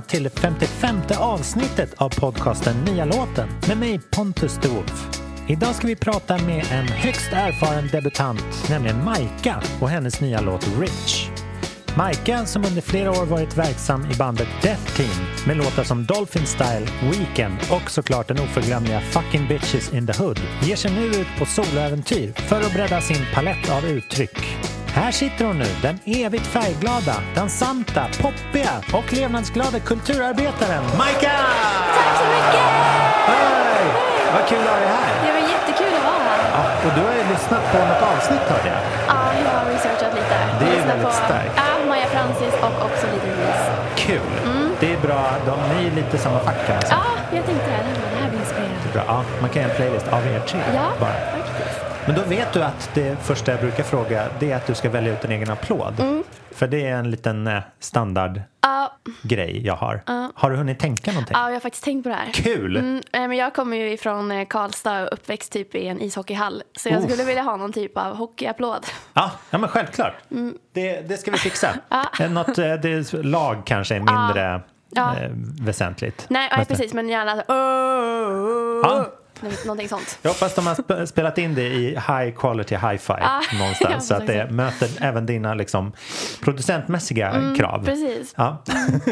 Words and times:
till 0.00 0.30
55 0.30 0.96
avsnittet 1.18 1.94
av 1.96 2.08
podcasten 2.08 2.84
Nya 2.84 3.04
låten 3.04 3.48
med 3.68 3.78
mig 3.78 4.00
Pontus 4.10 4.58
de 4.62 4.68
Wolf. 4.68 5.20
Idag 5.48 5.74
ska 5.74 5.86
vi 5.86 5.96
prata 5.96 6.38
med 6.38 6.64
en 6.72 6.88
högst 6.88 7.32
erfaren 7.32 7.88
debutant, 7.92 8.68
nämligen 8.70 9.04
Maika 9.04 9.62
och 9.80 9.88
hennes 9.88 10.20
nya 10.20 10.40
låt 10.40 10.68
Rich. 10.80 11.28
Maika 11.96 12.46
som 12.46 12.64
under 12.64 12.80
flera 12.80 13.10
år 13.10 13.26
varit 13.26 13.58
verksam 13.58 14.10
i 14.10 14.14
bandet 14.14 14.48
Death 14.62 14.96
Team 14.96 15.26
med 15.46 15.56
låtar 15.56 15.84
som 15.84 16.06
Dolphin 16.06 16.46
Style, 16.46 16.86
Weekend 17.02 17.58
och 17.70 17.90
såklart 17.90 18.28
den 18.28 18.40
oförglömliga 18.40 19.00
Fucking 19.00 19.48
Bitches 19.48 19.92
in 19.92 20.06
the 20.06 20.22
Hood 20.22 20.40
ger 20.62 20.76
sig 20.76 20.92
nu 20.92 21.06
ut 21.06 21.28
på 21.38 21.46
soloäventyr 21.46 22.32
för 22.32 22.60
att 22.60 22.72
bredda 22.72 23.00
sin 23.00 23.26
palett 23.34 23.70
av 23.70 23.84
uttryck. 23.84 24.38
Här 24.94 25.10
sitter 25.10 25.44
hon 25.44 25.58
nu, 25.58 25.66
den 25.82 25.98
evigt 26.04 26.46
färgglada, 26.46 27.14
dansanta, 27.34 28.02
poppiga 28.22 28.70
och 28.92 29.12
levnadsglada 29.12 29.78
kulturarbetaren 29.80 30.82
Maika! 30.98 31.32
Tack 31.96 32.12
så 32.20 32.24
mycket! 32.34 32.66
Hej! 33.30 33.84
Vad 34.34 34.48
kul 34.48 34.58
att 34.58 34.68
ha 34.72 34.76
dig 34.80 34.88
här! 34.88 35.12
Det 35.26 35.32
var 35.32 35.44
jättekul 35.54 35.92
att 35.98 36.04
vara 36.04 36.22
här. 36.28 36.38
Ja, 36.56 36.62
och 36.88 36.92
du 36.96 37.00
har 37.08 37.14
ju 37.20 37.24
lyssnat 37.32 37.62
på 37.72 37.78
något 37.78 38.02
avsnitt 38.12 38.40
hörde 38.52 38.68
jag. 38.74 38.82
Ja, 39.08 39.18
jag 39.44 39.50
har 39.58 39.64
researchat 39.72 40.14
lite. 40.14 40.36
Det 40.60 40.66
är 40.78 40.86
väldigt 40.86 41.06
på, 41.06 41.12
starkt. 41.12 41.52
Ja, 41.56 41.86
Maja 41.88 42.06
Francis 42.06 42.54
och 42.66 42.76
också 42.86 43.04
lite 43.14 43.26
Louise. 43.26 43.70
Kul! 43.96 44.30
Det 44.80 44.92
är 44.94 44.98
bra, 45.06 45.22
de, 45.46 45.54
ni 45.74 45.86
är 45.86 45.90
lite 46.00 46.18
samma 46.18 46.38
fack 46.38 46.56
säga. 46.66 46.80
Ja, 46.90 47.02
jag 47.36 47.46
tänkte 47.46 47.66
det. 47.70 47.82
Här 48.20 48.28
blir 48.30 48.40
inspirerande. 48.40 48.88
Bra. 48.92 49.02
Ja, 49.06 49.24
man 49.40 49.50
kan 49.50 49.62
göra 49.62 49.70
en 49.72 49.76
playlist 49.76 50.08
av 50.08 50.26
er 50.26 50.40
tre 50.48 50.60
Ja, 50.74 50.80
bara. 51.00 51.10
faktiskt. 51.12 51.49
Men 52.06 52.14
då 52.14 52.22
vet 52.22 52.52
du 52.52 52.62
att 52.62 52.90
det 52.94 53.16
första 53.22 53.50
jag 53.52 53.60
brukar 53.60 53.82
fråga 53.82 54.26
det 54.40 54.52
är 54.52 54.56
att 54.56 54.66
du 54.66 54.74
ska 54.74 54.90
välja 54.90 55.12
ut 55.12 55.24
en 55.24 55.30
egen 55.32 55.50
applåd. 55.50 56.00
Mm. 56.00 56.24
För 56.50 56.66
det 56.68 56.86
är 56.86 56.96
en 56.96 57.10
liten 57.10 57.46
eh, 57.46 57.58
standardgrej 57.78 58.44
Ja, 58.62 58.92
jag 59.64 59.76
har. 59.76 60.02
Har 60.34 60.50
du 60.50 60.56
hunnit 60.56 60.78
tänka 60.78 61.10
någonting? 61.12 61.34
ja, 61.36 61.48
jag 61.48 61.52
har 61.54 61.60
faktiskt 61.60 61.84
tänkt 61.84 62.02
på 62.02 62.08
det 62.08 62.14
här. 62.14 62.32
Kul! 62.32 62.76
Mm, 62.76 63.02
men 63.12 63.32
jag 63.32 63.54
kommer 63.54 63.76
ju 63.76 63.92
ifrån 63.92 64.32
eh, 64.32 64.46
Karlstad 64.46 65.02
och 65.02 65.12
uppväxt 65.12 65.52
typ 65.52 65.74
i 65.74 65.86
en 65.86 66.00
ishockeyhall. 66.00 66.62
Så 66.76 66.88
jag 66.88 67.02
skulle 67.02 67.24
vilja 67.24 67.42
ha 67.42 67.56
någon 67.56 67.72
typ 67.72 67.96
av 67.96 68.16
hockeyapplåd. 68.16 68.86
Ja, 69.14 69.30
ja 69.50 69.58
men 69.58 69.68
självklart. 69.68 70.14
Det, 70.72 71.00
det 71.00 71.16
ska 71.16 71.30
vi 71.30 71.38
fixa. 71.38 71.68
Mm. 71.68 71.80
Ja. 71.88 72.24
Eh, 72.24 72.30
Något 72.30 72.54
det, 72.54 73.12
lag 73.12 73.62
kanske 73.66 73.94
är 73.94 74.00
mindre 74.00 74.60
Ja. 74.92 75.14
väsentligt. 75.60 76.26
Nej, 76.28 76.48
Nästan. 76.48 76.66
precis, 76.76 76.94
men 76.94 77.08
gärna 77.08 77.36
så, 77.36 77.42
oh, 77.52 78.80
Ja. 78.82 79.06
Någonting 79.64 79.88
sånt. 79.88 80.18
Jag 80.22 80.30
hoppas 80.30 80.54
de 80.54 80.66
har 80.66 80.74
sp- 80.74 81.06
spelat 81.06 81.38
in 81.38 81.54
det 81.54 81.62
i 81.66 81.90
high 81.90 82.30
quality 82.36 82.74
hi-fi 82.76 83.12
Ja, 83.20 83.42
jag 83.50 83.58
någonstans 83.58 84.06
så 84.08 84.14
att 84.14 84.26
det 84.26 84.50
möter 84.50 84.88
även 85.00 85.26
dina 85.26 85.54
liksom, 85.54 85.92
producentmässiga 86.40 87.54
krav. 87.56 87.74
Mm, 87.74 87.84
precis. 87.84 88.34
Ja. 88.36 88.62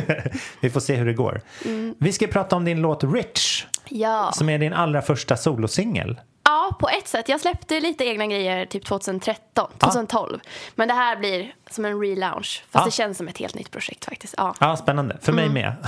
Vi 0.61 0.71
får 0.71 0.81
se 0.81 0.95
hur 0.97 1.07
det 1.07 1.15
går. 1.15 1.41
Vi 1.99 2.13
ska 2.13 2.27
prata 2.27 2.57
om 2.57 2.65
din 2.65 2.81
låt 2.81 3.05
Rich 3.05 3.65
Ja. 3.89 4.31
som 4.35 4.49
är 4.49 4.59
din 4.59 4.73
allra 4.73 5.03
första 5.03 5.37
solosingel. 5.37 6.21
Ja, 6.51 6.77
på 6.81 6.89
ett 6.89 7.09
sätt. 7.09 7.29
Jag 7.29 7.41
släppte 7.41 7.81
lite 7.81 8.05
egna 8.05 8.27
grejer 8.27 8.67
typ 8.67 8.85
2013, 8.87 9.71
2012. 9.79 10.39
Men 10.75 10.89
det 10.89 10.95
här 10.95 11.17
blir 11.17 11.55
som 11.71 11.85
en 11.85 12.01
relaunch. 12.01 12.65
Fast 12.71 12.83
Ja. 12.83 12.85
det 12.85 12.91
känns 12.91 13.19
som 13.19 13.29
ett 13.29 13.39
helt 13.39 13.55
nytt 13.55 13.71
projekt 13.71 14.05
faktiskt. 14.05 14.35
Ja. 14.37 14.55
Ja, 14.61 14.77
spännande. 14.77 15.17
För 15.21 15.33
mig 15.33 15.49
med. 15.49 15.73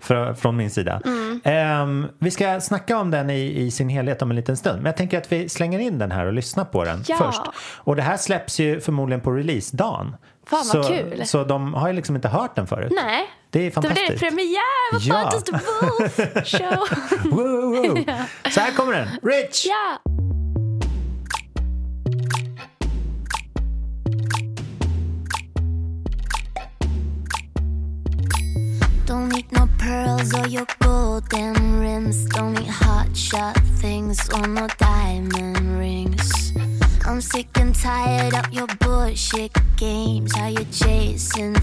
För, 0.00 0.34
från 0.34 0.56
min 0.56 0.70
sida. 0.70 1.00
Ehm, 1.44 2.06
vi 2.18 2.30
ska 2.30 2.60
snacka 2.60 2.98
om 2.98 3.10
den 3.10 3.30
i, 3.30 3.60
i 3.60 3.70
sin 3.70 3.88
helhet 3.88 4.22
om 4.22 4.30
en 4.30 4.36
liten 4.36 4.56
stund. 4.56 4.76
Men 4.76 4.86
jag 4.86 4.96
tänker 4.96 5.18
att 5.18 5.32
vi 5.32 5.48
slänger 5.48 5.78
in 5.78 5.98
den 5.98 6.12
här 6.12 6.26
och 6.26 6.32
lyssnar 6.32 6.64
på 6.64 6.84
den 6.84 7.04
Ja. 7.08 7.16
först. 7.16 7.40
Och 7.76 7.96
det 7.96 8.02
här 8.02 8.16
släpps 8.16 8.60
ju 8.60 8.80
förmodligen 8.80 9.20
på 9.20 9.30
releasedagen. 9.30 10.16
Fan, 10.46 10.58
vad 10.58 10.66
så, 10.66 10.82
kul. 10.82 11.26
Så 11.26 11.44
de 11.44 11.74
har 11.74 11.88
ju 11.88 11.94
liksom 11.94 12.16
inte 12.16 12.28
hört 12.28 12.56
den 12.56 12.66
förut. 12.66 12.92
Nej. 12.94 13.30
Det 13.50 13.58
är 13.66 13.70
Då 13.70 13.80
blir 13.80 13.88
fantastiskt. 13.90 14.20
det 14.20 14.26
premiär 14.26 14.92
på 14.92 14.98
Ja. 15.02 15.30
Pontus 15.30 15.44
the 15.44 15.52
Wolf 15.52 16.46
show. 16.48 17.30
Wow, 17.30 17.94
wow. 17.96 18.04
Så 18.50 18.60
här 18.60 18.70
kommer 18.72 18.92
den. 18.92 19.08
Rich! 19.22 19.66
ja. 19.66 19.98
Don't 29.06 29.28
need 29.28 29.50
no 29.52 29.68
pearls 29.78 30.34
or 30.34 30.46
your 30.48 30.66
golden 30.80 31.80
rims. 31.80 32.24
Don't 32.30 32.54
need 32.54 32.68
hot 32.68 33.14
shot 33.16 33.56
things 33.80 34.18
or 34.30 34.46
no 34.46 34.66
diamond 34.78 35.78
rings. 35.78 36.52
I'm 37.06 37.20
sick 37.20 37.48
and 37.58 37.74
tired 37.74 38.34
of 38.34 38.52
your 38.52 38.66
bullshit 39.14 39.52
games. 39.76 40.34
How 40.34 40.48
you 40.48 40.64
chasing 40.72 41.54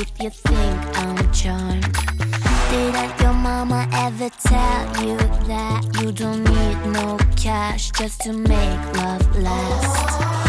if 0.00 0.22
you 0.22 0.30
think 0.30 0.98
I'm 0.98 1.32
charmed. 1.32 1.92
Didn't 2.70 3.20
your 3.20 3.32
mama 3.32 3.88
ever 3.92 4.30
tell 4.30 5.04
you 5.04 5.16
that 5.48 5.82
you 6.00 6.12
don't 6.12 6.44
need 6.44 6.92
no 6.92 7.18
cash 7.36 7.90
just 7.92 8.20
to 8.20 8.32
make 8.32 8.96
love 8.96 9.36
last? 9.36 10.47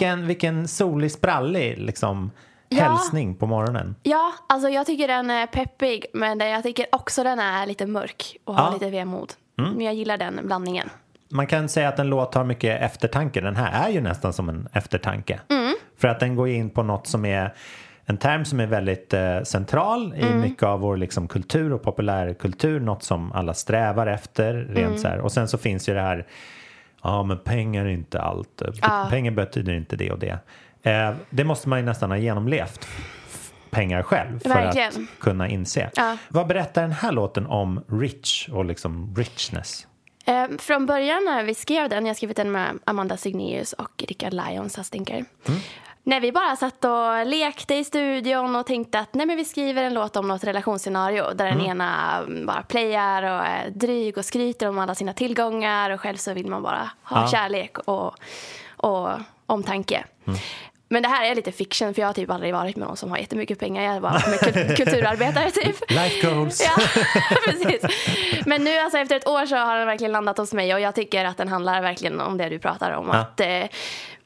Vilken, 0.00 0.26
vilken 0.26 0.68
solig, 0.68 1.12
sprallig 1.12 1.78
liksom, 1.78 2.30
Ja. 2.68 2.82
hälsning 2.82 3.34
på 3.34 3.46
morgonen. 3.46 3.94
Ja, 4.02 4.32
alltså 4.48 4.68
jag 4.68 4.86
tycker 4.86 5.08
den 5.08 5.30
är 5.30 5.46
peppig 5.46 6.06
men 6.14 6.38
jag 6.40 6.62
tycker 6.62 6.86
också 6.92 7.22
den 7.24 7.38
är 7.38 7.66
lite 7.66 7.86
mörk 7.86 8.36
och 8.44 8.54
har 8.54 8.66
Ja. 8.66 8.72
lite 8.72 8.90
vemod. 8.90 9.32
Men 9.56 9.80
jag 9.80 9.94
gillar 9.94 10.16
den 10.18 10.40
blandningen. 10.44 10.88
Man 11.30 11.46
kan 11.46 11.68
säga 11.68 11.88
att 11.88 11.98
en 11.98 12.06
låt 12.08 12.34
har 12.34 12.44
mycket 12.44 12.82
eftertanke. 12.82 13.40
Den 13.40 13.56
här 13.56 13.88
är 13.88 13.92
ju 13.92 14.00
nästan 14.00 14.32
som 14.32 14.48
en 14.48 14.68
eftertanke. 14.72 15.40
För 15.98 16.08
att 16.08 16.20
den 16.20 16.36
går 16.36 16.48
in 16.48 16.70
på 16.70 16.82
något 16.82 17.06
som 17.06 17.24
är 17.24 17.54
en 18.04 18.16
term 18.16 18.44
som 18.44 18.60
är 18.60 18.66
väldigt 18.66 19.14
eh, 19.14 19.42
central 19.42 20.14
i 20.14 20.34
mycket 20.34 20.62
av 20.62 20.80
vår 20.80 20.96
liksom, 20.96 21.28
kultur 21.28 21.72
och 21.72 21.82
populärkultur. 21.82 22.80
Något 22.80 23.02
som 23.02 23.32
alla 23.32 23.54
strävar 23.54 24.06
efter. 24.06 24.54
Rent 24.54 25.00
så 25.00 25.08
här. 25.08 25.18
Och 25.20 25.32
sen 25.32 25.48
så 25.48 25.58
finns 25.58 25.88
ju 25.88 25.94
det 25.94 26.00
här, 26.00 26.26
ja 27.02 27.22
men 27.22 27.38
pengar 27.38 27.84
är 27.84 27.88
inte 27.88 28.20
allt. 28.20 28.62
Ja. 28.82 29.06
Pengar 29.10 29.30
betyder 29.30 29.72
inte 29.72 29.96
det 29.96 30.10
och 30.10 30.18
det. 30.18 30.38
Eh, 30.82 31.14
det 31.30 31.44
måste 31.44 31.68
man 31.68 31.78
ju 31.78 31.84
nästan 31.84 32.10
ha 32.10 32.18
genomlevt 32.18 32.88
pengar 33.70 34.02
själv 34.02 34.38
för 34.40 34.48
Verkligen. 34.48 34.88
att 34.88 35.20
kunna 35.20 35.48
inse. 35.48 35.90
Ja. 35.96 36.16
Vad 36.28 36.46
berättar 36.46 36.82
den 36.82 36.92
här 36.92 37.12
låten 37.12 37.46
om 37.46 37.84
rich 37.88 38.48
och 38.48 38.64
liksom 38.64 39.14
richness? 39.16 39.86
Eh, 40.24 40.46
från 40.58 40.86
början 40.86 41.24
när 41.24 41.44
vi 41.44 41.54
skrev 41.54 41.88
den, 41.88 42.06
jag 42.06 42.10
har 42.10 42.14
skrivit 42.14 42.36
den 42.36 42.52
med 42.52 42.78
Amanda 42.84 43.16
Signius 43.16 43.72
och 43.72 44.04
Rickard 44.08 44.32
Lyons 44.32 44.76
Hastinker. 44.76 45.24
När 46.02 46.20
vi 46.20 46.32
bara 46.32 46.56
satt 46.56 46.84
och 46.84 47.26
lekte 47.26 47.74
i 47.74 47.84
studion 47.84 48.56
och 48.56 48.66
tänkte 48.66 48.98
att 48.98 49.14
nej 49.14 49.26
men 49.26 49.36
vi 49.36 49.44
skriver 49.44 49.82
en 49.82 49.94
låt 49.94 50.16
om 50.16 50.28
något 50.28 50.44
relationsscenario 50.44 51.34
där 51.34 51.46
den 51.46 51.60
ena 51.60 52.18
mm, 52.18 52.46
bara 52.46 52.62
playar 52.62 53.22
och 53.22 53.46
är 53.46 53.70
dryg 53.70 54.18
och 54.18 54.24
skryter 54.24 54.68
om 54.68 54.78
alla 54.78 54.94
sina 54.94 55.12
tillgångar 55.12 55.90
och 55.90 56.00
själv 56.00 56.16
så 56.16 56.32
vill 56.34 56.46
man 56.46 56.62
bara 56.62 56.90
ha 57.02 57.20
Ja. 57.20 57.28
kärlek 57.28 57.78
och, 57.78 58.14
och 58.76 59.08
omtanke. 59.46 60.04
Men 60.92 61.02
det 61.02 61.08
här 61.08 61.30
är 61.30 61.34
lite 61.34 61.52
fiction 61.52 61.94
för 61.94 62.02
jag 62.02 62.08
har 62.08 62.12
typ 62.14 62.30
aldrig 62.30 62.54
varit 62.54 62.76
med 62.76 62.88
någon 62.88 62.96
som 62.96 63.10
har 63.10 63.18
jättemycket 63.18 63.58
pengar. 63.58 63.82
Jag 63.82 63.94
är 63.96 64.00
bara 64.00 64.12
med 64.12 64.40
kul- 64.40 64.76
kulturarbetare 64.76 65.50
typ. 65.50 65.90
Life 65.90 66.26
goals! 66.28 66.62
Ja, 66.64 66.82
precis. 67.44 67.82
Men 68.46 68.64
nu 68.64 68.78
alltså, 68.78 68.98
efter 68.98 69.16
ett 69.16 69.28
år 69.28 69.46
så 69.46 69.56
har 69.56 69.76
den 69.76 69.86
verkligen 69.86 70.12
landat 70.12 70.38
hos 70.38 70.52
mig 70.52 70.74
och 70.74 70.80
jag 70.80 70.94
tycker 70.94 71.24
att 71.24 71.36
den 71.36 71.48
handlar 71.48 71.82
verkligen 71.82 72.20
om 72.20 72.36
det 72.36 72.48
du 72.48 72.58
pratar 72.58 72.90
om. 72.90 73.08
Ja. 73.12 73.14
Att 73.18 73.40
eh, 73.40 73.64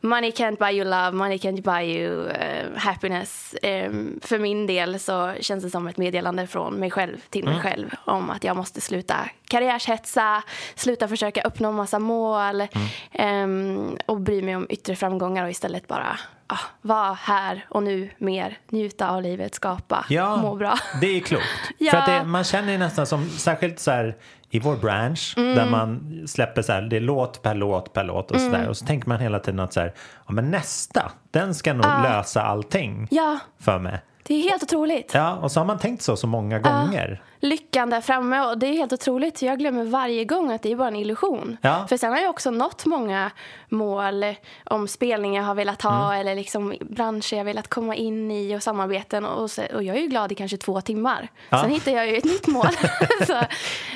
money 0.00 0.30
can't 0.30 0.58
buy 0.58 0.72
you 0.76 0.84
love, 0.84 1.10
money 1.10 1.36
can't 1.38 1.62
buy 1.62 1.98
you 1.98 2.28
eh, 2.30 2.66
happiness. 2.76 3.54
Eh, 3.54 3.90
för 4.20 4.38
min 4.38 4.66
del 4.66 5.00
så 5.00 5.34
känns 5.40 5.64
det 5.64 5.70
som 5.70 5.86
ett 5.86 5.96
meddelande 5.96 6.46
från 6.46 6.74
mig 6.74 6.90
själv 6.90 7.16
till 7.30 7.44
mig 7.44 7.60
själv 7.60 7.90
om 8.04 8.30
att 8.30 8.44
jag 8.44 8.56
måste 8.56 8.80
sluta 8.80 9.16
karriärshetsa, 9.48 10.42
sluta 10.74 11.08
försöka 11.08 11.42
uppnå 11.42 11.72
massa 11.72 11.98
mål 11.98 12.66
ehm, 13.12 13.96
och 14.06 14.20
bry 14.20 14.42
mig 14.42 14.56
om 14.56 14.66
yttre 14.70 14.96
framgångar 14.96 15.44
och 15.44 15.50
istället 15.50 15.88
bara 15.88 16.18
ah, 16.46 16.58
vara 16.82 17.12
här 17.12 17.66
och 17.70 17.82
nu 17.82 18.10
mer, 18.18 18.58
njuta 18.70 19.08
av 19.10 19.22
livet, 19.22 19.54
skapa, 19.54 20.04
Ja, 20.08 20.36
må 20.36 20.54
bra. 20.54 20.74
det 21.00 21.06
är 21.16 21.20
klokt. 21.20 21.44
Ja. 21.78 21.90
För 21.90 21.98
att 21.98 22.06
det, 22.06 22.24
man 22.24 22.44
känner 22.44 22.72
ju 22.72 22.78
nästan 22.78 23.06
som, 23.06 23.28
särskilt 23.30 23.78
så 23.80 23.90
här 23.90 24.16
i 24.50 24.58
vår 24.60 24.76
bransch 24.76 25.34
Mm. 25.36 25.54
där 25.54 25.66
man 25.70 26.22
släpper 26.26 26.62
så 26.62 26.72
här, 26.72 26.82
det 26.82 26.96
är 26.96 27.00
låt 27.00 27.42
per 27.42 27.54
låt 27.54 27.92
per 27.92 28.04
låt 28.04 28.30
och 28.30 28.40
så 28.40 28.46
Mm. 28.46 28.60
där. 28.60 28.68
Och 28.68 28.76
så 28.76 28.86
tänker 28.86 29.08
man 29.08 29.20
hela 29.20 29.38
tiden 29.38 29.60
att 29.60 29.72
så 29.72 29.80
här, 29.80 29.92
ja 30.26 30.32
men 30.32 30.50
nästa, 30.50 31.12
den 31.30 31.54
ska 31.54 31.72
nog 31.72 32.02
lösa 32.02 32.42
allting 32.42 33.08
Ja, 33.10 33.38
för 33.60 33.78
mig. 33.78 33.98
det 34.22 34.34
är 34.34 34.50
helt 34.50 34.62
otroligt. 34.62 35.10
Ja, 35.14 35.34
och 35.36 35.52
så 35.52 35.60
har 35.60 35.64
man 35.64 35.78
tänkt 35.78 36.02
så 36.02 36.16
så 36.16 36.26
många 36.26 36.58
gånger. 36.58 37.22
Lyckan 37.44 37.90
där 37.90 38.00
framme 38.00 38.40
och 38.40 38.58
det 38.58 38.66
är 38.66 38.72
helt 38.72 38.92
otroligt. 38.92 39.42
Jag 39.42 39.58
glömmer 39.58 39.84
varje 39.84 40.24
gång 40.24 40.52
att 40.52 40.62
det 40.62 40.72
är 40.72 40.76
bara 40.76 40.88
en 40.88 40.96
illusion. 40.96 41.56
Ja. 41.62 41.86
För 41.88 41.96
sen 41.96 42.12
har 42.12 42.18
jag 42.20 42.30
också 42.30 42.50
nått 42.50 42.86
många 42.86 43.30
mål 43.68 44.24
om 44.64 44.88
spelningar 44.88 45.42
jag 45.42 45.46
har 45.46 45.54
velat 45.54 45.82
ha 45.82 46.04
Mm. 46.06 46.20
eller 46.20 46.34
liksom 46.34 46.74
branscher 46.80 47.34
jag 47.36 47.44
velat 47.44 47.68
komma 47.68 47.94
in 47.94 48.30
i 48.30 48.56
och 48.56 48.62
samarbeten 48.62 49.24
och, 49.24 49.50
så, 49.50 49.62
och 49.74 49.82
jag 49.82 49.96
är 49.96 50.00
ju 50.00 50.06
glad 50.06 50.32
i 50.32 50.34
kanske 50.34 50.56
två 50.56 50.80
timmar. 50.80 51.28
Ja. 51.50 51.60
Sen 51.62 51.70
hittar 51.70 51.92
jag 51.92 52.06
ju 52.08 52.16
ett 52.16 52.24
nytt 52.24 52.46
mål. 52.46 52.66
så 53.26 53.40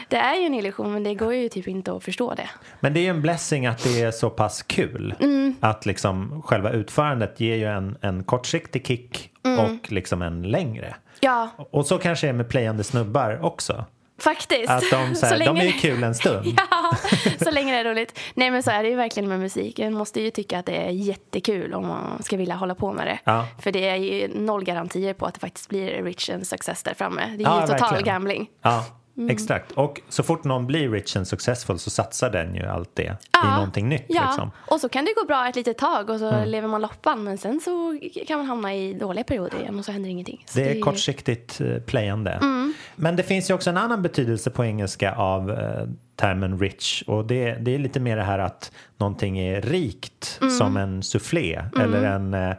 det 0.08 0.16
är 0.16 0.34
ju 0.34 0.46
en 0.46 0.54
illusion 0.54 0.92
men 0.92 1.02
det 1.04 1.14
går 1.14 1.34
ju 1.34 1.48
typ 1.48 1.68
inte 1.68 1.92
att 1.92 2.04
förstå 2.04 2.34
det. 2.34 2.48
Men 2.80 2.94
det 2.94 3.00
är 3.00 3.02
ju 3.02 3.10
en 3.10 3.22
blessing 3.22 3.66
att 3.66 3.84
det 3.84 4.02
är 4.02 4.10
så 4.10 4.30
pass 4.30 4.62
kul. 4.62 5.14
Mm. 5.20 5.54
Att 5.60 5.86
liksom 5.86 6.42
själva 6.42 6.70
utförandet 6.70 7.40
ger 7.40 7.56
ju 7.56 7.64
en, 7.66 7.96
en 8.00 8.24
kortsiktig 8.24 8.86
kick 8.86 9.30
Mm. 9.44 9.58
och 9.64 9.92
liksom 9.92 10.22
en 10.22 10.42
längre. 10.42 10.94
Ja, 11.20 11.48
Och 11.70 11.86
så 11.86 11.98
kanske 11.98 12.26
det 12.26 12.28
är 12.28 12.34
med 12.34 12.48
playande 12.48 12.84
snubbar 12.84 13.44
också. 13.44 13.84
faktiskt. 14.20 14.70
Att 14.70 14.82
de, 14.90 15.14
så 15.14 15.26
här, 15.26 15.38
de 15.38 15.56
är 15.56 15.64
ju 15.64 15.72
kul 15.72 16.02
en 16.04 16.14
stund. 16.14 16.46
Ja, 16.70 16.96
så 17.44 17.50
länge 17.50 17.72
det 17.72 17.78
är 17.78 17.84
roligt. 17.84 18.18
Nej 18.34 18.50
men 18.50 18.62
så 18.62 18.70
är 18.70 18.82
det 18.82 18.88
ju 18.88 18.96
verkligen 18.96 19.28
med 19.28 19.40
musik. 19.40 19.78
Man 19.78 19.92
måste 19.92 20.20
ju 20.20 20.30
tycka 20.30 20.58
att 20.58 20.66
det 20.66 20.76
är 20.76 20.90
jättekul 20.90 21.74
om 21.74 21.86
man 21.86 22.22
ska 22.22 22.36
vilja 22.36 22.54
hålla 22.54 22.74
på 22.74 22.92
med 22.92 23.06
det. 23.06 23.18
Ja. 23.24 23.46
För 23.58 23.72
det 23.72 23.88
är 23.88 23.96
ju 23.96 24.28
noll 24.40 24.64
garantier 24.64 25.14
på 25.14 25.26
att 25.26 25.34
det 25.34 25.40
faktiskt 25.40 25.68
blir 25.68 26.02
rich 26.04 26.30
and 26.30 26.46
success 26.46 26.82
där 26.82 26.94
framme. 26.94 27.20
Det 27.36 27.44
är 27.44 27.48
Ja, 27.48 27.60
ju 27.60 27.66
total 27.66 27.80
verkligen. 27.80 28.04
gambling. 28.04 28.50
Ja, 28.62 28.84
Mm. 29.18 29.30
exakt. 29.30 29.72
Och 29.72 30.00
så 30.08 30.22
fort 30.22 30.44
någon 30.44 30.66
blir 30.66 30.90
rich 30.90 31.16
and 31.16 31.28
successful 31.28 31.78
så 31.78 31.90
satsar 31.90 32.30
den 32.30 32.54
ju 32.54 32.66
allt 32.66 32.90
det 32.94 33.02
i 33.02 33.10
Ja. 33.32 33.54
någonting 33.54 33.88
nytt. 33.88 34.04
Ja, 34.08 34.22
Liksom. 34.26 34.42
Mm. 34.42 34.54
och 34.70 34.80
så 34.80 34.88
kan 34.88 35.04
det 35.04 35.12
gå 35.20 35.26
bra 35.26 35.48
ett 35.48 35.56
litet 35.56 35.78
tag 35.78 36.10
och 36.10 36.18
så 36.18 36.44
lever 36.44 36.68
man 36.68 36.80
loppan. 36.82 37.24
Men 37.24 37.38
sen 37.38 37.60
så 37.60 37.98
kan 38.26 38.38
man 38.38 38.46
hamna 38.46 38.74
i 38.74 38.94
dåliga 38.94 39.24
perioder 39.24 39.58
igen 39.60 39.78
och 39.78 39.84
så 39.84 39.92
händer 39.92 40.10
ingenting. 40.10 40.44
Så 40.46 40.58
Det 40.58 40.70
är 40.70 40.74
ju- 40.74 40.82
kortsiktigt 40.82 41.60
eh, 41.60 41.76
playande. 41.78 42.30
Mm. 42.30 42.74
Men 42.96 43.16
det 43.16 43.22
finns 43.22 43.50
ju 43.50 43.54
också 43.54 43.70
en 43.70 43.76
annan 43.76 44.02
betydelse 44.02 44.50
på 44.50 44.64
engelska 44.64 45.14
av 45.14 45.50
eh, 45.50 45.86
termen 46.16 46.58
rich 46.58 47.02
och 47.06 47.26
det, 47.26 47.54
det 47.54 47.74
är 47.74 47.78
lite 47.78 48.00
mer 48.00 48.16
det 48.16 48.22
här 48.22 48.38
att 48.38 48.72
någonting 48.96 49.38
är 49.38 49.60
rikt 49.60 50.38
Mm. 50.40 50.50
som 50.54 50.76
en 50.76 51.02
soufflé 51.02 51.62
eller 51.80 52.04
en, 52.04 52.34
eh, 52.34 52.54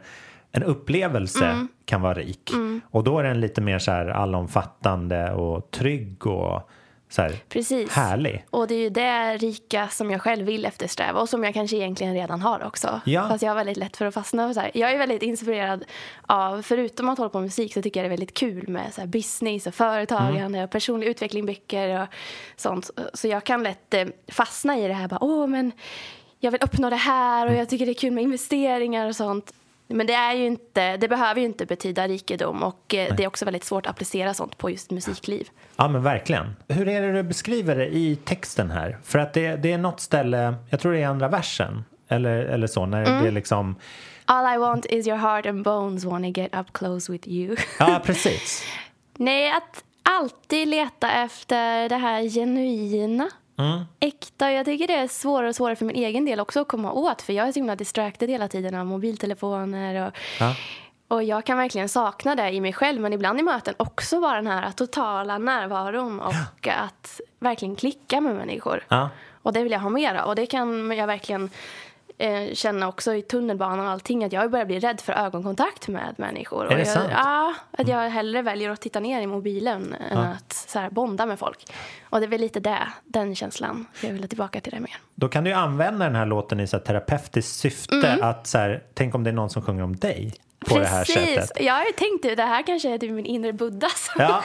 en 0.52 0.62
upplevelse 0.62 1.44
Mm. 1.46 1.68
kan 1.84 2.00
vara 2.02 2.14
rik. 2.14 2.50
Och 2.90 3.04
då 3.04 3.18
är 3.18 3.24
den 3.24 3.40
lite 3.40 3.60
mer 3.60 3.78
så 3.78 3.90
här 3.90 4.06
allomfattande 4.06 5.32
och 5.32 5.70
trygg 5.70 6.26
och 6.26 6.70
så 7.08 7.22
här 7.22 7.32
Precis. 7.48 7.90
härlig. 7.92 8.44
Och 8.50 8.66
det 8.68 8.74
är 8.74 8.78
ju 8.78 8.90
det 8.90 9.36
rika 9.36 9.88
som 9.88 10.10
jag 10.10 10.22
själv 10.22 10.46
vill 10.46 10.64
eftersträva 10.64 11.20
och 11.20 11.28
som 11.28 11.44
jag 11.44 11.54
kanske 11.54 11.76
egentligen 11.76 12.14
redan 12.14 12.40
har 12.40 12.64
också. 12.66 13.00
Ja. 13.04 13.28
Fast 13.28 13.42
jag 13.42 13.50
har 13.50 13.56
väldigt 13.56 13.76
lätt 13.76 13.96
för 13.96 14.06
att 14.06 14.14
fastna. 14.14 14.54
Så 14.54 14.60
här. 14.60 14.70
Jag 14.74 14.92
är 14.92 14.98
väldigt 14.98 15.22
inspirerad 15.22 15.84
av, 16.26 16.62
förutom 16.62 17.08
att 17.08 17.18
hålla 17.18 17.30
på 17.30 17.38
med 17.38 17.44
musik 17.46 17.74
så 17.74 17.82
tycker 17.82 18.00
jag 18.00 18.04
det 18.04 18.08
är 18.08 18.16
väldigt 18.16 18.34
kul 18.34 18.68
med 18.68 18.94
så 18.94 19.06
business 19.06 19.66
och 19.66 19.74
företagande 19.74 20.40
Mm. 20.58 20.64
och 20.64 20.70
personlig 20.70 21.06
utveckling, 21.06 21.46
böcker 21.46 22.02
och 22.02 22.08
sånt. 22.56 22.90
Så 23.14 23.28
jag 23.28 23.44
kan 23.44 23.62
lätt 23.62 23.94
eh, 23.94 24.04
fastna 24.28 24.78
i 24.78 24.88
det 24.88 24.94
här 24.94 25.08
bara, 25.08 25.24
åh 25.24 25.46
men 25.46 25.72
jag 26.38 26.50
vill 26.50 26.62
uppnå 26.62 26.90
det 26.90 26.96
här 26.96 27.46
och 27.46 27.54
jag 27.54 27.68
tycker 27.68 27.86
det 27.86 27.92
är 27.92 27.94
kul 27.94 28.12
med 28.12 28.24
investeringar 28.24 29.06
och 29.08 29.16
sånt. 29.16 29.52
Men 29.92 30.06
det, 30.06 30.12
är 30.14 30.34
ju 30.34 30.46
inte, 30.46 30.96
det 30.96 31.08
behöver 31.08 31.40
ju 31.40 31.46
inte 31.46 31.66
betyda 31.66 32.08
rikedom 32.08 32.62
och 32.62 32.94
eh, 32.94 33.14
det 33.16 33.22
är 33.24 33.26
också 33.26 33.44
väldigt 33.44 33.64
svårt 33.64 33.86
att 33.86 33.90
applicera 33.90 34.34
sånt 34.34 34.58
på 34.58 34.70
just 34.70 34.90
musikliv. 34.90 35.48
Ja 35.76 35.88
men 35.88 36.02
verkligen. 36.02 36.56
Hur 36.68 36.88
är 36.88 37.02
det 37.02 37.12
du 37.12 37.22
beskriver 37.22 37.76
det 37.76 37.86
i 37.86 38.16
texten 38.24 38.70
här? 38.70 38.98
För 39.04 39.18
att 39.18 39.32
det, 39.34 39.56
det 39.56 39.72
är 39.72 39.78
något 39.78 40.00
ställe, 40.00 40.54
jag 40.70 40.80
tror 40.80 40.92
det 40.92 41.02
är 41.02 41.06
andra 41.08 41.28
versen, 41.28 41.84
eller, 42.08 42.36
eller 42.38 42.66
så, 42.66 42.86
när 42.86 43.04
Mm. 43.04 43.22
det 43.22 43.28
är 43.28 43.32
liksom, 43.32 43.76
All 44.24 44.54
I 44.54 44.58
want 44.58 44.86
is 44.86 45.06
your 45.06 45.16
heart 45.18 45.46
and 45.46 45.64
bones 45.64 46.04
wanna 46.04 46.28
get 46.28 46.54
up 46.56 46.72
close 46.72 47.12
with 47.12 47.28
you. 47.28 47.56
ja 47.78 48.00
precis. 48.04 48.64
Nej, 49.16 49.50
att 49.50 49.84
alltid 50.02 50.68
leta 50.68 51.10
efter 51.12 51.88
det 51.88 51.96
här 51.96 52.22
genuina, 52.22 53.28
Mm. 53.60 53.84
äkta. 54.00 54.52
Jag 54.52 54.64
tycker 54.66 54.86
det 54.86 54.94
är 54.94 55.08
svårare 55.08 55.48
och 55.48 55.56
svårare 55.56 55.76
för 55.76 55.84
min 55.84 55.96
egen 55.96 56.24
del 56.24 56.40
också 56.40 56.60
att 56.60 56.68
komma 56.68 56.92
åt 56.92 57.22
för 57.22 57.32
jag 57.32 57.48
är 57.48 57.52
så 57.52 57.58
himla 57.58 57.76
distracted 57.76 58.30
hela 58.30 58.48
tiden 58.48 58.74
av 58.74 58.86
mobiltelefoner 58.86 60.06
och, 60.06 60.12
Ja. 60.40 60.54
och 61.08 61.22
jag 61.22 61.44
kan 61.46 61.58
verkligen 61.58 61.88
sakna 61.88 62.34
det 62.34 62.50
i 62.50 62.60
mig 62.60 62.72
själv 62.72 63.00
men 63.00 63.12
ibland 63.12 63.40
i 63.40 63.42
möten 63.42 63.74
också 63.76 64.20
bara 64.20 64.36
den 64.36 64.46
här 64.46 64.70
totala 64.72 65.38
närvaron 65.38 66.20
och 66.20 66.66
att 66.68 67.20
verkligen 67.38 67.76
klicka 67.76 68.20
med 68.20 68.34
människor. 68.34 68.84
Ja. 68.88 69.08
Och 69.42 69.52
det 69.52 69.62
vill 69.62 69.72
jag 69.72 69.80
ha 69.80 69.90
mer 69.90 70.14
av 70.14 70.28
och 70.28 70.34
det 70.34 70.46
kan 70.46 70.90
jag 70.90 71.06
verkligen 71.06 71.50
eh, 72.20 72.54
känna 72.54 72.88
också 72.88 73.14
i 73.14 73.22
tunnelbanan 73.22 73.80
och 73.80 73.90
allting 73.92 74.24
att 74.24 74.32
jag 74.32 74.50
börjar 74.50 74.66
bli 74.66 74.78
rädd 74.80 75.00
för 75.00 75.12
ögonkontakt 75.12 75.88
med 75.88 76.14
människor. 76.16 76.64
Är 76.64 76.68
och 76.68 76.74
det 76.74 76.78
jag, 76.78 76.88
sant? 76.88 77.08
Ja, 77.12 77.54
att 77.78 77.88
jag 77.88 78.10
hellre 78.10 78.42
väljer 78.42 78.70
att 78.70 78.80
titta 78.80 79.00
ner 79.00 79.20
i 79.20 79.26
mobilen 79.26 79.94
än 80.10 80.18
att 80.18 80.52
så 80.52 80.78
här, 80.78 80.90
bonda 80.90 81.26
med 81.26 81.38
folk. 81.38 81.58
Och 82.10 82.20
det 82.20 82.26
är 82.26 82.28
väl 82.28 82.40
lite 82.40 82.60
det, 82.60 82.88
den 83.04 83.34
känslan. 83.34 83.86
Jag 84.00 84.10
vill 84.10 84.28
tillbaka 84.28 84.60
till 84.60 84.72
det 84.72 84.80
mer. 84.80 84.96
Då 85.14 85.28
kan 85.28 85.44
du 85.44 85.52
använda 85.52 86.04
den 86.04 86.14
här 86.14 86.26
låten 86.26 86.60
i 86.60 86.66
så 86.66 86.76
här 86.76 86.84
terapeutiskt 86.84 87.52
syfte. 87.56 88.18
Att 88.22 88.46
så 88.46 88.58
här, 88.58 88.82
tänk 88.94 89.14
om 89.14 89.24
det 89.24 89.30
är 89.30 89.34
någon 89.34 89.50
som 89.50 89.62
sjunger 89.62 89.82
om 89.82 89.96
dig 89.96 90.34
på 90.68 90.78
det 90.78 90.86
här 90.86 91.04
sättet. 91.04 91.50
Jag 91.60 91.74
har 91.74 91.84
ju 91.84 91.92
tänkt 91.92 92.24
att 92.26 92.36
det 92.36 92.42
här 92.42 92.62
kanske 92.62 92.94
är 92.94 92.98
typ 92.98 93.10
min 93.12 93.26
inre 93.26 93.52
buddha 93.52 93.88
som 93.96 94.14
Ja. 94.22 94.42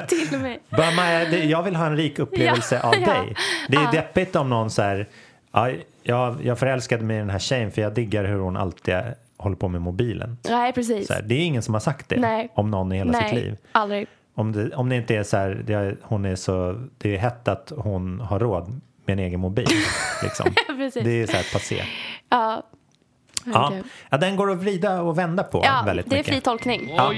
till 0.08 0.38
mig. 0.38 0.60
Bara, 0.68 0.90
Maja, 0.90 1.24
det- 1.30 1.44
jag 1.44 1.62
vill 1.62 1.76
ha 1.76 1.86
en 1.86 1.96
rik 1.96 2.18
upplevelse 2.18 2.74
Ja, 2.82 2.88
av 2.88 2.94
ja. 3.00 3.06
dig. 3.14 3.36
Det 3.68 3.76
är 3.76 3.82
Ja. 3.82 3.90
deppigt 3.90 4.36
om 4.36 4.50
någon 4.50 4.70
så 4.70 4.82
här, 4.82 5.08
ja, 5.52 5.70
jag, 6.04 6.44
jag 6.44 6.58
förälskade 6.58 7.04
mig 7.04 7.16
i 7.16 7.20
den 7.20 7.30
här 7.30 7.38
tjejen 7.38 7.70
för 7.70 7.82
jag 7.82 7.94
diggar 7.94 8.24
hur 8.24 8.38
hon 8.38 8.56
alltid 8.56 8.94
håller 9.36 9.56
på 9.56 9.68
med 9.68 9.80
mobilen. 9.82 10.38
Nej, 10.48 10.72
precis. 10.72 11.06
Så 11.06 11.12
här, 11.14 11.22
det 11.22 11.34
är 11.34 11.44
ingen 11.44 11.62
som 11.62 11.74
har 11.74 11.80
sagt 11.80 12.08
det 12.08 12.16
Nej. 12.20 12.48
om 12.54 12.70
någon 12.70 12.92
i 12.92 12.96
hela 12.96 13.12
Nej, 13.12 13.28
sitt 13.28 13.38
liv. 13.44 13.56
aldrig. 13.72 14.06
Om 14.34 14.52
det, 14.52 14.70
om 14.76 14.88
det 14.88 14.96
inte 14.96 15.16
är 15.16 15.22
så 15.22 15.36
här, 15.36 15.62
det 15.66 15.74
är, 15.74 15.96
hon 16.02 16.24
är 16.24 16.36
så, 16.36 16.80
det 16.98 17.14
är 17.14 17.18
hett 17.18 17.48
att 17.48 17.72
hon 17.76 18.20
har 18.20 18.38
råd 18.38 18.80
med 19.06 19.12
en 19.12 19.18
egen 19.18 19.40
mobil. 19.40 19.66
Liksom. 20.22 20.46
Precis. 20.66 21.04
Det 21.04 21.22
är 21.22 21.26
så 21.26 21.32
här 21.36 21.52
passé. 21.52 21.82
Ja, 22.28 22.62
Ja. 23.46 23.72
ja, 24.10 24.16
den 24.16 24.36
går 24.36 24.50
att 24.50 24.58
vrida 24.58 25.02
och 25.02 25.18
vända 25.18 25.42
på 25.42 25.60
ja 25.64 25.82
väldigt 25.86 26.10
det 26.10 26.16
är 26.16 26.18
mycket. 26.18 26.32
fri 26.34 26.40
tolkning. 26.40 26.92
Oh, 26.92 27.12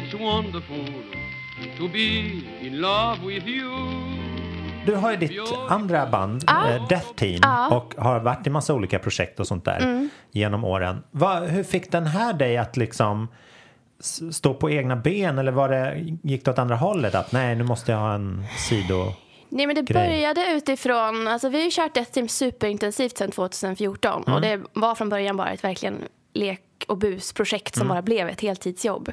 Du 4.87 4.95
har 4.95 5.11
ju 5.11 5.17
ditt 5.17 5.41
andra 5.69 6.07
band, 6.07 6.45
Ja. 6.47 6.69
eh, 6.71 6.89
Death 6.89 7.13
Team. 7.15 7.43
Mm. 7.45 7.73
och 7.73 7.95
har 7.99 8.21
varit 8.21 8.47
i 8.47 8.51
massa 8.51 8.75
olika 8.75 8.99
projekt 8.99 9.41
och 9.41 9.47
sånt 9.47 9.65
där 9.65 10.09
genom 10.33 10.65
åren. 10.65 11.03
Va, 11.11 11.39
hur 11.41 11.63
fick 11.63 11.93
den 11.93 12.07
här 12.07 12.33
dig 12.33 12.57
att 12.59 12.77
liksom 12.77 13.29
stå 14.33 14.55
på 14.55 14.71
egna 14.71 14.97
ben 14.97 15.39
eller 15.39 15.53
var 15.53 15.69
det, 15.69 15.99
gick 16.23 16.45
det 16.45 16.51
åt 16.51 16.59
andra 16.59 16.77
hållet? 16.77 17.15
Att 17.15 17.33
nej, 17.33 17.55
nu 17.57 17.65
måste 17.65 17.93
jag 17.93 17.99
ha 17.99 18.15
en 18.15 18.45
sido... 18.69 19.13
Nej, 19.49 19.67
men 19.67 19.77
det 19.77 19.83
grej. 19.83 20.09
började 20.09 20.53
utifrån, 20.53 21.29
alltså 21.29 21.49
vi 21.49 21.59
har 21.59 21.65
ju 21.65 21.71
kört 21.71 21.95
Death 21.95 22.11
Team 22.11 22.29
superintensivt 22.29 23.17
sedan 23.19 23.31
2014 23.31 24.23
och 24.23 24.41
det 24.41 24.61
var 24.73 24.95
från 24.95 25.09
början 25.09 25.37
bara 25.37 25.51
ett 25.51 25.65
verkligen 25.65 25.99
lek 26.35 26.61
och 26.87 26.99
busprojekt 26.99 27.77
som 27.77 27.89
bara 27.89 28.03
blev 28.03 28.29
ett 28.29 28.41
heltidsjobb. 28.41 29.13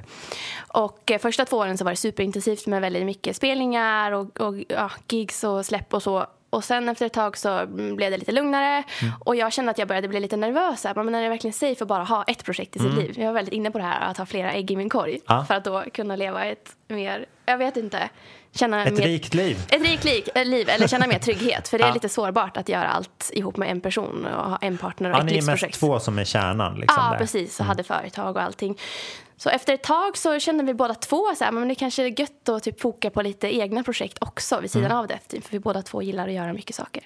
Och 0.67 1.11
eh, 1.11 1.19
första 1.19 1.45
två 1.45 1.57
åren 1.57 1.77
så 1.77 1.83
var 1.83 1.91
det 1.91 1.95
superintensivt 1.97 2.67
med 2.67 2.81
väldigt 2.81 3.05
mycket 3.05 3.35
spelningar 3.35 4.11
och, 4.11 4.39
och 4.41 4.55
ja, 4.67 4.91
gigs 5.09 5.43
och 5.43 5.65
släpp 5.65 5.93
och 5.93 6.03
så. 6.03 6.27
Och 6.49 6.63
sen 6.63 6.89
efter 6.89 7.05
ett 7.05 7.13
tag 7.13 7.37
så 7.37 7.49
mm, 7.49 7.95
blev 7.95 8.11
det 8.11 8.17
lite 8.17 8.31
lugnare 8.31 8.83
och 9.25 9.35
jag 9.35 9.53
kände 9.53 9.71
att 9.71 9.77
jag 9.77 9.87
började 9.87 10.07
bli 10.07 10.19
lite 10.19 10.37
nervös. 10.37 10.83
här. 10.83 11.03
Men 11.03 11.15
är 11.15 11.21
det 11.23 11.29
verkligen 11.29 11.53
safe 11.53 11.83
att 11.83 11.87
bara 11.87 12.03
ha 12.03 12.23
ett 12.23 12.43
projekt 12.45 12.75
i 12.75 12.79
sitt 12.79 12.93
liv? 12.93 13.13
Jag 13.19 13.25
var 13.25 13.33
väldigt 13.33 13.53
inne 13.53 13.71
på 13.71 13.77
det 13.77 13.83
här 13.83 14.01
att 14.11 14.17
ha 14.17 14.25
flera 14.25 14.51
ägg 14.51 14.71
i 14.71 14.75
min 14.75 14.89
korg 14.89 15.19
Ja. 15.27 15.45
för 15.47 15.53
att 15.55 15.63
då 15.63 15.83
kunna 15.93 16.15
leva 16.15 16.45
ett 16.45 16.75
mer, 16.87 17.25
jag 17.45 17.57
vet 17.57 17.77
inte, 17.77 18.09
känna 18.55 18.85
Ett 18.85 18.97
mer 18.97 19.03
rikt 19.03 19.33
liv. 19.33 19.57
ett 19.71 19.81
rikt 19.81 20.03
liv, 20.03 20.23
äh, 20.35 20.45
liv 20.45 20.69
eller 20.69 20.87
känna 20.87 21.07
mer 21.07 21.19
trygghet. 21.27 21.67
För 21.67 21.77
det 21.77 21.83
är 21.83 21.87
Ja. 21.87 21.93
lite 21.93 22.09
sårbart 22.09 22.57
att 22.57 22.69
göra 22.69 22.87
allt 22.87 23.29
ihop 23.33 23.57
med 23.57 23.71
en 23.71 23.81
person 23.81 24.25
och 24.25 24.49
ha 24.49 24.57
en 24.61 24.77
partner 24.77 25.09
och 25.09 25.15
Ja, 25.15 25.19
ett 25.19 25.25
ni 25.25 25.31
är 25.31 25.35
mest 25.35 25.47
livsprojekt. 25.47 25.79
två 25.79 25.99
som 25.99 26.19
är 26.19 26.23
kärnan. 26.25 26.79
Liksom, 26.79 27.03
Ja, 27.05 27.11
där. 27.11 27.17
precis. 27.17 27.59
Och 27.59 27.65
hade 27.65 27.83
företag 27.83 28.35
och 28.35 28.41
allting. 28.41 28.77
Så 29.37 29.49
efter 29.49 29.73
ett 29.73 29.83
tag 29.83 30.17
så 30.17 30.39
kände 30.39 30.63
vi 30.63 30.73
båda 30.73 30.93
två 30.93 31.25
så 31.37 31.43
här, 31.43 31.51
men 31.51 31.67
det 31.67 31.75
kanske 31.75 32.03
är 32.03 32.19
gött 32.19 32.49
att 32.49 32.63
typ 32.63 32.81
foka 32.81 33.09
på 33.09 33.21
lite 33.21 33.55
egna 33.55 33.83
projekt 33.83 34.17
också 34.21 34.59
vid 34.59 34.71
sidan 34.71 34.91
av 34.91 35.07
Death 35.07 35.25
Team. 35.27 35.41
För 35.41 35.51
vi 35.51 35.59
båda 35.59 35.81
två 35.81 36.01
gillar 36.01 36.27
att 36.27 36.33
göra 36.33 36.53
mycket 36.53 36.75
saker. 36.75 37.03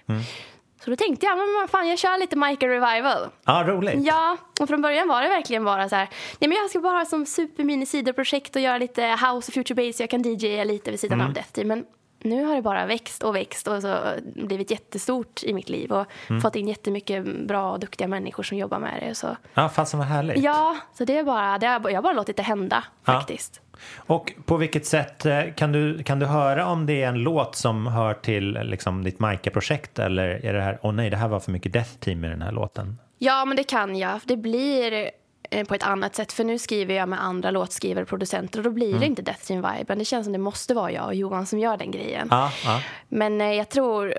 Så 0.87 0.91
då 0.91 0.95
tänkte 0.97 1.25
jag, 1.25 1.37
men 1.37 1.67
fan, 1.67 1.87
jag 1.87 1.99
kör 1.99 2.19
lite 2.19 2.35
Micah 2.35 2.67
Revival. 2.69 3.29
Ja, 3.45 3.63
roligt. 3.67 3.95
Ja, 4.05 4.37
och 4.61 4.67
från 4.67 4.81
början 4.81 5.07
var 5.07 5.21
det 5.21 5.27
verkligen 5.29 5.63
bara 5.65 5.89
så 5.89 5.95
här, 5.95 6.09
nej 6.39 6.49
men 6.49 6.57
jag 6.57 6.69
ska 6.69 6.79
bara 6.79 6.97
ha 6.97 7.05
som 7.05 7.25
supermini 7.25 7.85
sidoprojekt 7.85 8.55
och 8.55 8.61
göra 8.61 8.77
lite 8.77 9.03
house 9.07 9.49
och 9.49 9.53
future 9.53 9.75
bass, 9.87 9.99
jag 9.99 10.09
kan 10.09 10.21
DJa 10.21 10.63
lite 10.63 10.91
vid 10.91 10.99
sidan 10.99 11.21
av 11.21 11.33
Death 11.33 11.51
Team. 11.51 11.67
Men 11.67 11.85
nu 12.23 12.43
har 12.45 12.55
det 12.55 12.61
bara 12.61 12.85
växt 12.85 13.23
och 13.23 13.35
växt 13.35 13.67
och 13.67 13.81
så 13.81 13.97
blivit 14.35 14.71
jättestort 14.71 15.43
i 15.43 15.53
mitt 15.53 15.69
liv 15.69 15.91
och 15.91 16.05
fått 16.41 16.55
in 16.55 16.67
jättemycket 16.67 17.47
bra 17.47 17.71
och 17.71 17.79
duktiga 17.79 18.07
människor 18.07 18.43
som 18.43 18.57
jobbar 18.57 18.79
med 18.79 19.03
det. 19.07 19.15
Så, 19.15 19.37
Ja, 19.53 19.69
fasen 19.69 19.99
vad 19.99 20.07
härligt. 20.07 20.43
ja, 20.43 20.77
så 20.97 21.05
det 21.05 21.17
är 21.17 21.23
bara, 21.23 21.57
det 21.57 21.67
har, 21.67 21.89
jag 21.89 21.97
har 21.97 22.01
bara 22.01 22.13
låtit 22.13 22.37
det 22.37 22.43
hända 22.43 22.83
Ja. 23.05 23.13
faktiskt. 23.13 23.61
Och 23.95 24.33
på 24.45 24.57
vilket 24.57 24.85
sätt 24.85 25.25
eh, 25.25 25.41
kan 25.55 25.71
du, 25.71 26.03
kan 26.03 26.19
du 26.19 26.25
höra 26.25 26.67
om 26.67 26.85
det 26.85 27.03
är 27.03 27.07
en 27.07 27.19
låt 27.19 27.55
som 27.55 27.87
hör 27.87 28.13
till 28.13 28.59
liksom, 28.63 29.03
ditt 29.03 29.19
Maika-projekt 29.19 29.99
eller 29.99 30.45
är 30.45 30.53
det 30.53 30.61
här, 30.61 30.77
åh 30.81 30.93
nej, 30.93 31.09
det 31.09 31.17
här 31.17 31.27
var 31.27 31.39
för 31.39 31.51
mycket 31.51 31.73
Death 31.73 31.91
Team 31.99 32.25
i 32.25 32.27
den 32.27 32.41
här 32.41 32.51
låten? 32.51 32.97
Ja, 33.17 33.45
men 33.45 33.57
det 33.57 33.63
kan 33.63 33.95
jag. 33.95 34.19
Det 34.25 34.37
blir 34.37 35.11
eh, 35.49 35.67
på 35.67 35.75
ett 35.75 35.83
annat 35.83 36.15
sätt. 36.15 36.33
För 36.33 36.43
nu 36.43 36.59
skriver 36.59 36.95
jag 36.95 37.09
med 37.09 37.23
andra 37.23 37.51
låtskrivare 37.51 38.03
och 38.03 38.09
producenter 38.09 38.59
och 38.59 38.63
då 38.63 38.69
blir 38.69 38.99
det 38.99 39.05
inte 39.05 39.21
Death 39.21 39.45
Team-viben. 39.45 39.99
Det 39.99 40.05
känns 40.05 40.25
som 40.25 40.33
det 40.33 40.39
måste 40.39 40.73
vara 40.73 40.91
jag 40.91 41.05
och 41.05 41.15
Johan 41.15 41.45
som 41.45 41.59
gör 41.59 41.77
den 41.77 41.91
grejen. 41.91 42.27
Ja, 42.31 42.51
ja. 42.65 42.81
Men 43.09 43.41
eh, 43.41 43.53
jag 43.53 43.69
tror 43.69 44.13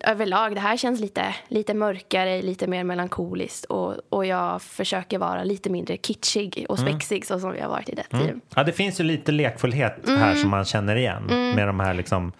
överlag, 0.00 0.54
det 0.54 0.60
här 0.60 0.76
känns 0.76 1.00
lite, 1.00 1.34
lite 1.48 1.74
mörkare, 1.74 2.42
lite 2.42 2.66
mer 2.66 2.84
melankoliskt 2.84 3.64
och, 3.64 3.94
och 4.08 4.26
jag 4.26 4.62
försöker 4.62 5.18
vara 5.18 5.44
lite 5.44 5.70
mindre 5.70 5.96
kitschig 5.96 6.66
och 6.68 6.78
spexig 6.78 7.26
så 7.26 7.40
som 7.40 7.52
vi 7.52 7.60
har 7.60 7.68
varit 7.68 7.88
i 7.88 7.94
Death 7.94 8.10
Team. 8.10 8.40
ja, 8.54 8.64
det 8.64 8.72
finns 8.72 9.00
ju 9.00 9.04
lite 9.04 9.32
lekfullhet 9.32 10.08
Mm. 10.08 10.20
här 10.20 10.34
som 10.34 10.50
man 10.50 10.64
känner 10.64 10.96
igen 10.96 11.22
med 11.56 11.66
de 11.68 11.80
här 11.80 11.94
liksom 11.94 12.32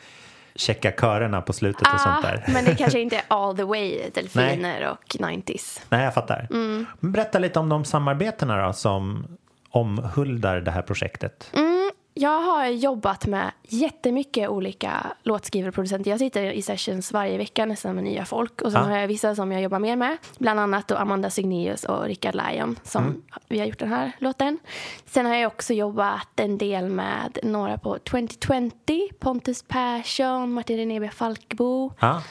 checka 0.57 0.93
körerna 0.93 1.43
på 1.43 1.53
slutet 1.53 1.83
och 1.95 2.01
sånt 2.01 2.23
där. 2.23 2.45
Ah, 2.47 2.51
men 2.53 2.65
det 2.65 2.75
kanske 2.75 3.01
inte 3.01 3.17
är 3.17 3.23
all 3.29 3.57
the 3.57 3.65
way 3.65 4.01
delfiner 4.15 4.89
och 4.91 5.17
90s. 5.19 5.81
Nej, 5.89 6.05
jag 6.05 6.15
fattar. 6.15 6.47
Mm. 6.51 6.87
Berätta 7.01 7.39
lite 7.39 7.59
om 7.59 7.69
de 7.69 7.85
samarbetena 7.85 8.67
då 8.67 8.73
som 8.73 9.27
omhuldar 9.71 10.61
det 10.61 10.71
här 10.71 10.83
projektet. 10.83 11.51
Mm, 11.53 11.91
Jag 12.17 12.41
har 12.41 12.67
jobbat 12.67 13.27
med 13.27 13.51
jättemycket 13.63 14.49
olika 14.49 15.07
låtskrivare 15.23 15.69
och 15.69 15.75
producenter. 15.75 16.11
Jag 16.11 16.19
sitter 16.21 16.43
i 16.53 16.63
sessions 16.63 17.13
varje 17.13 17.39
vecka 17.39 17.67
nästan 17.67 17.95
med 17.95 18.05
nya 18.05 18.25
folk. 18.25 18.61
Och 18.63 18.73
sen 18.73 18.81
Ja. 18.83 18.89
har 18.89 18.97
jag 18.99 19.09
vissa 19.09 19.35
som 19.35 19.53
jag 19.53 19.63
jobbar 19.63 19.79
mer 19.79 19.97
med. 19.97 20.17
Bland 20.39 20.61
annat 20.61 20.89
då 20.89 20.97
Amanda 20.97 21.31
Signius 21.31 21.85
och 21.85 22.05
Rickard 22.05 22.35
Lyon 22.35 22.79
som 22.83 23.05
Mm. 23.05 23.23
vi 23.49 23.59
har 23.59 23.67
gjort 23.67 23.79
den 23.79 23.89
här 23.89 24.13
låten. 24.19 24.59
Sen 25.07 25.27
har 25.27 25.35
jag 25.35 25.53
också 25.53 25.73
jobbat 25.75 26.41
en 26.41 26.59
del 26.59 26.89
med 26.89 27.39
några 27.43 27.79
på 27.79 27.99
2020. 27.99 29.09
Pontus 29.21 29.63
Persson, 29.63 30.53
Martin 30.53 30.77
Renebe 30.77 31.09
Falkbo. 31.11 31.93
Ja. 32.01 32.23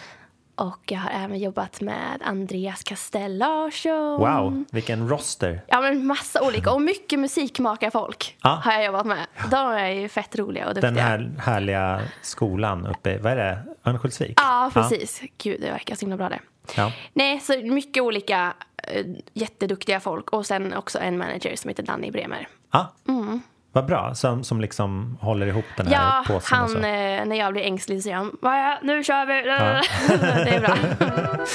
Och 0.55 0.79
jag 0.91 0.99
har 0.99 1.09
även 1.09 1.39
jobbat 1.39 1.81
med 1.81 2.21
Andreas 2.23 2.83
Castell 2.83 3.37
Larsson. 3.37 4.19
Wow, 4.19 4.63
vilken 4.71 5.09
roster. 5.09 5.61
Ja, 5.67 5.81
men 5.81 6.05
massa 6.07 6.41
olika. 6.47 6.71
Och 6.71 6.81
mycket 6.81 7.19
musikmakarfolk 7.19 8.37
Ja. 8.43 8.61
har 8.63 8.73
jag 8.73 8.85
jobbat 8.85 9.05
med. 9.05 9.25
De 9.51 9.71
är 9.71 9.89
ju 9.89 10.09
fett 10.09 10.35
roliga 10.35 10.67
och 10.67 10.73
duktiga. 10.73 10.91
Den 10.91 11.03
här 11.03 11.31
härliga 11.39 12.01
skolan 12.21 12.87
uppe, 12.87 13.17
vad 13.17 13.31
är 13.31 13.35
det, 13.35 13.59
Örnsköldsvik? 13.85 14.33
Ja, 14.41 14.71
precis. 14.73 15.21
Gud, 15.37 15.61
det 15.61 15.71
verkar 15.71 15.95
så 15.95 16.01
himla 16.01 16.17
bra 16.17 16.29
det. 16.29 16.39
Ja. 16.75 16.91
Nej, 17.13 17.39
så 17.39 17.57
mycket 17.61 18.03
olika 18.03 18.53
eh, 18.77 19.05
jätteduktiga 19.33 19.99
folk. 19.99 20.29
Och 20.29 20.45
sen 20.45 20.73
också 20.73 20.99
en 20.99 21.17
manager 21.17 21.55
som 21.55 21.69
heter 21.69 21.83
Danny 21.83 22.11
Bremer. 22.11 22.47
Ja. 22.71 22.93
Vad 23.75 23.85
bra, 23.85 24.15
som, 24.15 24.43
som 24.43 24.61
liksom 24.61 25.17
håller 25.21 25.47
ihop 25.47 25.65
den 25.77 25.87
här 25.87 25.93
Mm. 25.93 26.05
Ja, 26.05 26.23
påsen 26.33 26.61
och 26.63 26.69
så. 26.69 26.75
han, 26.75 26.83
eh, 26.83 27.25
när 27.25 27.35
jag 27.35 27.53
blir 27.53 27.61
ängslig 27.63 27.97
så 27.99 28.01
säger 28.03 28.15
han 28.17 28.37
"Va, 28.41 28.77
nu 28.83 29.03
kör 29.03 29.25
vi. 29.25 29.33
det 30.43 30.55
är 30.55 30.59
bra. 30.61 30.75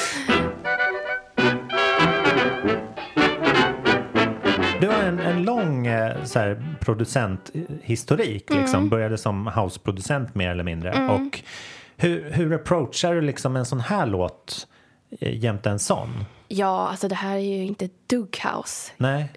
Du 4.81 4.87
har 4.89 5.03
en, 5.03 5.19
en 5.21 5.43
lång 5.43 5.87
eh, 5.87 6.25
så 6.25 6.39
här, 6.39 6.77
producenthistorik. 6.81 8.51
Mm. 8.51 8.63
Liksom. 8.63 8.89
Började 8.89 9.19
som 9.19 9.47
houseproducent 9.47 10.35
mer 10.35 10.51
eller 10.51 10.65
mindre. 10.65 11.09
Och 11.09 11.41
hur, 11.97 12.31
hur 12.31 12.53
approachar 12.55 13.15
du 13.15 13.21
liksom 13.21 13.57
en 13.57 13.65
sån 13.67 13.81
här 13.81 14.07
låt 14.07 14.67
eh, 15.21 15.35
jämte 15.45 15.71
en 15.71 15.79
sån? 15.79 16.25
Ja, 16.49 16.89
alltså 16.89 17.09
det 17.09 17.15
här 17.15 17.35
är 17.37 17.41
ju 17.57 17.65
inte 17.65 17.89
dugg 18.07 18.41
house. 18.45 18.93
Nej? 18.97 19.29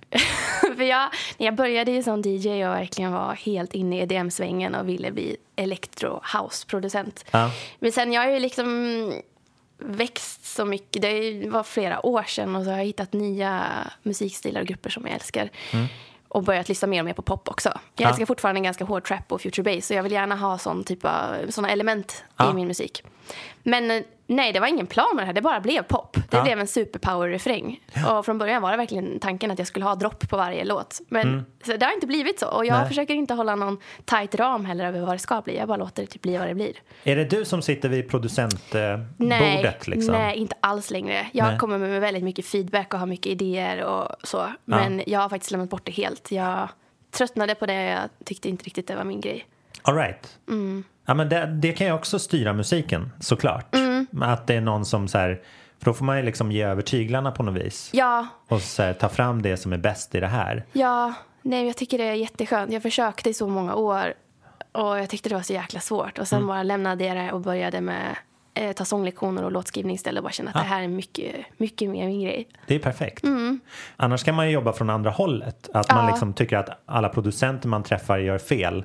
För 0.77 0.84
jag, 0.84 1.10
när 1.38 1.46
jag 1.46 1.56
började 1.56 1.91
ju 1.91 2.03
som 2.03 2.22
DJ 2.22 2.50
och 2.65 2.74
verkligen 2.75 3.12
var 3.12 3.34
helt 3.34 3.74
inne 3.74 3.98
i 3.98 4.01
EDM-svängen 4.01 4.75
och 4.75 4.89
ville 4.89 5.12
bli 5.12 5.38
electro 5.56 6.22
house-producent. 6.38 7.25
Ja. 7.32 7.51
Men 7.80 7.91
sen 7.91 8.13
jag 8.13 8.22
har 8.22 8.30
ju 8.30 8.39
liksom 8.39 9.13
växt 9.77 10.46
så 10.46 10.65
mycket. 10.65 11.01
Det 11.01 11.50
var 11.50 11.63
flera 11.63 12.06
år 12.06 12.24
sedan 12.24 12.56
och 12.56 12.63
så 12.63 12.70
har 12.70 12.77
jag 12.77 12.86
hittat 12.86 13.13
nya 13.13 13.63
musikstilar 14.03 14.62
och 14.62 14.68
grupper 14.68 14.89
som 14.89 15.06
jag 15.06 15.13
älskar. 15.15 15.50
Och 16.27 16.44
börjat 16.44 16.70
lyssna 16.70 16.88
mer 16.88 17.00
och 17.01 17.06
mer 17.06 17.13
på 17.13 17.22
pop 17.22 17.50
också. 17.50 17.70
Jag 17.70 17.75
Mm. 17.75 17.84
Ja. 17.98 18.10
älskar 18.10 18.25
fortfarande 18.25 18.62
ganska 18.62 18.86
hård 18.86 19.03
trap 19.08 19.32
och 19.32 19.41
future 19.41 19.75
bass 19.75 19.86
så 19.88 19.94
jag 19.94 20.03
vill 20.03 20.12
gärna 20.12 20.36
ha 20.36 20.58
sån 20.58 20.84
typ 20.84 21.06
av, 21.06 21.36
såna 21.50 21.70
element 21.70 22.24
Ja. 22.38 22.51
i 22.51 22.53
min 22.53 22.68
musik. 22.68 23.03
Men 23.63 23.91
eh, 23.91 24.01
nej, 24.35 24.51
det 24.53 24.59
var 24.59 24.67
ingen 24.67 24.88
plan 24.88 25.15
med 25.15 25.21
det 25.23 25.25
här. 25.25 25.33
Det 25.33 25.41
bara 25.41 25.59
blev 25.59 25.81
pop. 25.83 26.13
Det 26.29 26.38
Ja. 26.38 26.43
blev 26.43 26.59
en 26.59 26.67
superpower-refräng. 26.67 27.79
Och 28.09 28.25
från 28.25 28.38
början 28.38 28.61
var 28.61 28.71
det 28.71 28.77
verkligen 28.77 29.19
tanken 29.19 29.51
att 29.51 29.59
jag 29.59 29.67
skulle 29.67 29.85
ha 29.85 29.95
dropp 29.95 30.29
på 30.29 30.38
varje 30.38 30.63
låt. 30.65 31.01
Men 31.09 31.45
så 31.65 31.77
det 31.77 31.85
har 31.85 31.93
inte 31.93 32.07
blivit 32.07 32.39
så. 32.39 32.47
Och 32.47 32.65
jag 32.65 32.69
Mm. 32.71 32.79
Nej. 32.79 32.88
försöker 32.88 33.13
inte 33.13 33.33
hålla 33.33 33.55
någon 33.55 33.77
tight 34.05 34.35
ram 34.35 34.65
heller 34.65 34.85
över 34.85 35.00
vad 35.01 35.15
det 35.15 35.19
ska 35.19 35.41
bli. 35.41 35.57
Jag 35.57 35.67
bara 35.67 35.77
låter 35.77 36.01
det 36.03 36.07
typ 36.07 36.21
bli 36.21 36.38
vad 36.38 36.47
det 36.47 36.55
blir. 36.55 36.73
Är 37.03 37.15
det 37.15 37.25
du 37.25 37.45
som 37.45 37.61
sitter 37.61 37.89
vid 37.89 38.09
producentbordet? 38.09 39.00
Nej, 39.17 39.75
liksom? 39.85 40.13
nej, 40.15 40.38
inte 40.38 40.55
alls 40.59 40.91
längre. 40.91 41.27
Jag 41.31 41.47
Nej. 41.47 41.57
kommer 41.57 41.77
med 41.77 42.01
väldigt 42.01 42.23
mycket 42.23 42.45
feedback 42.45 42.93
och 42.93 43.00
har 43.00 43.07
mycket 43.07 43.25
idéer 43.31 43.83
och 43.83 44.07
så. 44.23 44.47
Men 44.65 45.01
jag 45.07 45.19
har 45.19 45.29
faktiskt 45.29 45.51
lämnat 45.51 45.69
bort 45.69 45.85
det 45.85 45.91
helt. 45.91 46.31
Jag 46.31 46.69
tröttnade 47.11 47.55
på 47.55 47.65
det. 47.65 47.73
Jag 47.83 48.00
tyckte 48.25 48.50
inte 48.50 48.63
riktigt 48.65 48.88
det 48.88 48.95
var 48.95 49.03
min 49.03 49.21
grej. 49.21 49.45
All 49.81 49.95
right. 49.95 50.38
Mm. 50.50 50.83
Ja, 51.05 51.13
men 51.13 51.29
det, 51.29 51.45
det 51.45 51.71
kan 51.71 51.88
ju 51.88 51.93
också 51.93 52.19
styra 52.19 52.53
musiken 52.53 53.09
såklart. 53.19 53.75
Mm. 53.75 53.90
Att 54.22 54.48
det 54.48 54.56
är 54.56 54.62
någon 54.62 54.86
som 54.86 55.08
så 55.08 55.18
här, 55.18 55.41
för 55.80 55.86
då 55.86 55.94
får 55.94 56.06
man 56.06 56.18
ju 56.18 56.24
liksom 56.24 56.51
ge 56.51 56.63
över 56.63 56.82
tyglarna 56.82 57.32
på 57.32 57.44
något 57.44 57.62
vis. 57.65 57.89
Ja, 57.94 58.27
Och 58.48 58.62
så 58.62 58.84
här, 58.84 58.94
ta 58.94 59.10
fram 59.10 59.41
det 59.41 59.58
som 59.58 59.74
är 59.74 59.77
bäst 59.77 60.15
i 60.15 60.20
det 60.20 60.27
här. 60.27 60.65
ja, 60.72 61.13
nej, 61.41 61.68
jag 61.68 61.77
tycker 61.77 61.98
det 61.98 62.03
är 62.03 62.13
jätteskönt. 62.13 62.72
Jag 62.74 62.82
försökte 62.82 63.30
i 63.30 63.34
så 63.34 63.48
många 63.48 63.75
år 63.75 64.13
och 64.72 65.00
jag 65.00 65.10
tyckte 65.10 65.30
det 65.30 65.36
var 65.36 65.41
så 65.41 65.53
jäkla 65.53 65.80
svårt. 65.80 66.18
Och 66.20 66.27
sen 66.27 66.38
Mm. 66.38 66.48
bara 66.48 66.63
lämnade 66.63 67.03
jag 67.06 67.18
det 67.18 67.32
och 67.32 67.41
började 67.41 67.82
med 67.82 68.15
eh, 68.53 68.72
ta 68.72 68.86
sånglektioner 68.86 69.44
och 69.44 69.51
låtskrivning 69.51 69.96
istället 69.96 70.20
och 70.20 70.24
bara 70.24 70.32
känna 70.32 70.51
att 70.51 70.56
det 70.63 70.70
här 70.70 70.82
är 70.84 70.88
mycket, 70.88 71.36
mycket 71.58 71.89
mer 71.89 72.06
min 72.08 72.22
grej. 72.22 72.48
Det 72.68 72.75
är 72.75 72.80
perfekt. 72.80 73.24
Annars 73.98 74.24
kan 74.24 74.36
man 74.36 74.48
ju 74.48 74.53
jobba 74.53 74.74
från 74.74 74.89
andra 74.89 75.10
hållet. 75.12 75.70
Att 75.74 75.89
man 75.89 75.98
Mm. 75.98 76.06
Ja. 76.08 76.12
liksom 76.12 76.34
tycker 76.34 76.58
att 76.58 76.70
alla 76.86 77.10
producenter 77.10 77.68
man 77.70 77.84
träffar 77.84 78.18
gör 78.18 78.38
fel. 78.38 78.84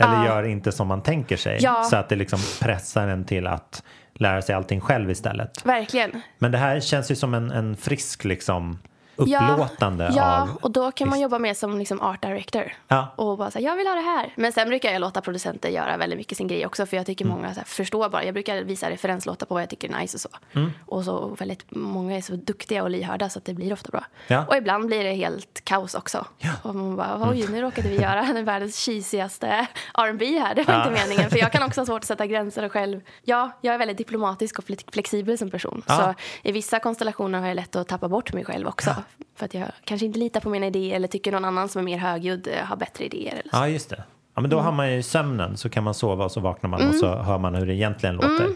Eller 0.00 0.14
Ja. 0.14 0.26
gör 0.26 0.42
inte 0.42 0.72
som 0.72 0.88
man 0.88 1.02
tänker 1.02 1.36
sig. 1.36 1.58
Ja. 1.60 1.82
Så 1.84 1.96
att 1.96 2.08
det 2.08 2.16
liksom 2.16 2.38
pressar 2.60 3.08
en 3.08 3.24
till 3.24 3.46
att 3.46 3.82
lära 4.18 4.42
sig 4.42 4.54
allting 4.54 4.80
själv 4.80 5.10
istället. 5.10 5.66
Verkligen. 5.66 6.20
Men 6.38 6.52
det 6.52 6.58
här 6.58 6.80
känns 6.80 7.10
ju 7.10 7.16
som 7.16 7.34
en, 7.34 7.50
en 7.50 7.76
frisk 7.76 8.24
liksom 8.24 8.78
upplåtande 9.18 10.12
ja, 10.16 10.42
av... 10.42 10.56
och 10.62 10.70
då 10.70 10.90
kan 10.92 11.08
man 11.08 11.20
jobba 11.20 11.38
med 11.38 11.56
som 11.56 11.78
liksom 11.78 12.00
art 12.00 12.22
director. 12.22 12.72
Ja. 12.88 13.12
Och 13.16 13.38
bara 13.38 13.50
säga, 13.50 13.70
jag 13.70 13.76
vill 13.76 13.86
ha 13.86 13.94
det 13.94 14.00
här. 14.00 14.32
Men 14.36 14.52
sen 14.52 14.68
brukar 14.68 14.92
jag 14.92 15.00
låta 15.00 15.20
producenter 15.20 15.68
göra 15.68 15.96
väldigt 15.96 16.18
mycket 16.18 16.38
sin 16.38 16.46
grej 16.48 16.66
också. 16.66 16.86
För 16.86 16.96
jag 16.96 17.06
tycker 17.06 17.24
Mm. 17.24 17.36
många 17.36 17.54
så 17.54 17.60
här, 17.60 17.66
förstår 17.66 18.08
bara. 18.08 18.24
Jag 18.24 18.34
brukar 18.34 18.62
visa 18.62 18.90
referenslåtar 18.90 19.46
på 19.46 19.54
vad 19.54 19.62
jag 19.62 19.70
tycker 19.70 19.88
är 19.94 20.00
nice 20.00 20.16
och 20.16 20.20
så. 20.20 20.28
Mm. 20.58 20.70
Och 20.86 21.04
så 21.04 21.26
väldigt 21.38 21.64
många 21.70 22.16
är 22.16 22.20
så 22.20 22.32
duktiga 22.36 22.82
och 22.82 22.90
lyhörda 22.90 23.28
så 23.28 23.38
att 23.38 23.44
det 23.44 23.54
blir 23.54 23.72
ofta 23.72 23.90
bra. 23.90 24.04
Ja. 24.26 24.44
Och 24.48 24.56
ibland 24.56 24.86
blir 24.86 25.04
det 25.04 25.12
helt 25.12 25.60
kaos 25.64 25.94
också. 25.94 26.26
Ja. 26.38 26.50
Och 26.62 26.74
man 26.74 26.96
bara, 26.96 27.28
oj 27.30 27.46
nu 27.50 27.60
råkade 27.60 27.88
vi 27.88 28.00
göra 28.00 28.22
den 28.22 28.44
världens 28.44 28.76
cheesigaste 28.86 29.66
R&B 29.94 30.38
här. 30.38 30.54
Det 30.54 30.62
var 30.62 30.74
Ja. 30.74 30.88
inte 30.88 31.02
meningen. 31.04 31.30
För 31.30 31.38
jag 31.38 31.52
kan 31.52 31.62
också 31.62 31.80
ha 31.80 31.86
svårt 31.86 32.00
att 32.02 32.06
sätta 32.06 32.26
gränser 32.26 32.62
och 32.62 32.72
själv. 32.72 33.00
Ja, 33.22 33.50
jag 33.60 33.74
är 33.74 33.78
väldigt 33.78 33.98
diplomatisk 33.98 34.58
och 34.58 34.64
fle- 34.64 34.90
flexibel 34.92 35.38
som 35.38 35.50
person. 35.50 35.82
Ja. 35.86 35.96
Så 35.96 36.14
i 36.48 36.52
vissa 36.52 36.78
konstellationer 36.80 37.38
har 37.40 37.46
jag 37.46 37.54
lätt 37.54 37.76
att 37.76 37.88
tappa 37.88 38.08
bort 38.08 38.32
mig 38.32 38.44
själv 38.44 38.68
också. 38.68 38.90
För 39.36 39.44
att 39.44 39.54
jag 39.54 39.68
kanske 39.84 40.06
inte 40.06 40.18
litar 40.18 40.40
på 40.40 40.48
mina 40.48 40.66
idéer 40.66 40.96
eller 40.96 41.08
tycker 41.08 41.32
någon 41.32 41.44
annan 41.44 41.68
som 41.68 41.80
är 41.80 41.84
mer 41.84 41.98
högljudd 41.98 42.48
eh, 42.48 42.64
har 42.64 42.76
bättre 42.76 43.04
idéer. 43.04 43.32
Eller 43.32 43.42
så. 43.42 43.48
Ja, 43.52 43.68
just 43.68 43.90
det. 43.90 44.02
Ja, 44.34 44.40
men 44.40 44.50
då 44.50 44.60
har 44.60 44.72
man 44.72 44.92
ju 44.92 45.02
sömnen 45.02 45.56
så 45.56 45.68
kan 45.68 45.84
man 45.84 45.94
sova 45.94 46.24
och 46.24 46.32
så 46.32 46.40
vaknar 46.40 46.70
man 46.70 46.88
och 46.88 46.94
så 46.94 47.14
hör 47.14 47.38
man 47.38 47.54
hur 47.54 47.66
det 47.66 47.74
egentligen 47.74 48.14
låter. 48.14 48.46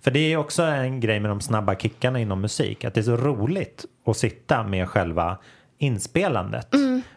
För 0.00 0.10
det 0.10 0.32
är 0.32 0.36
också 0.36 0.62
en 0.62 1.00
grej 1.00 1.20
med 1.20 1.30
de 1.30 1.40
snabba 1.40 1.74
kickarna 1.74 2.20
inom 2.20 2.40
musik. 2.40 2.84
Att 2.84 2.94
det 2.94 3.00
är 3.00 3.02
så 3.02 3.16
roligt 3.16 3.84
att 4.06 4.16
sitta 4.16 4.62
med 4.62 4.88
själva 4.88 5.38
inspelandet. 5.78 6.68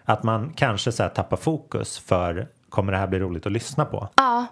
Att 0.05 0.24
man 0.24 0.53
kanske 0.55 0.91
så 0.91 1.10
tappar 1.10 1.38
fokus 1.38 2.00
för 2.00 2.48
kommer 2.69 2.91
det 2.91 2.98
här 2.98 3.08
bli 3.08 3.19
roligt 3.19 3.46
att 3.46 3.51
lyssna 3.51 3.86
på? 3.86 4.10
Ja, 4.15 4.46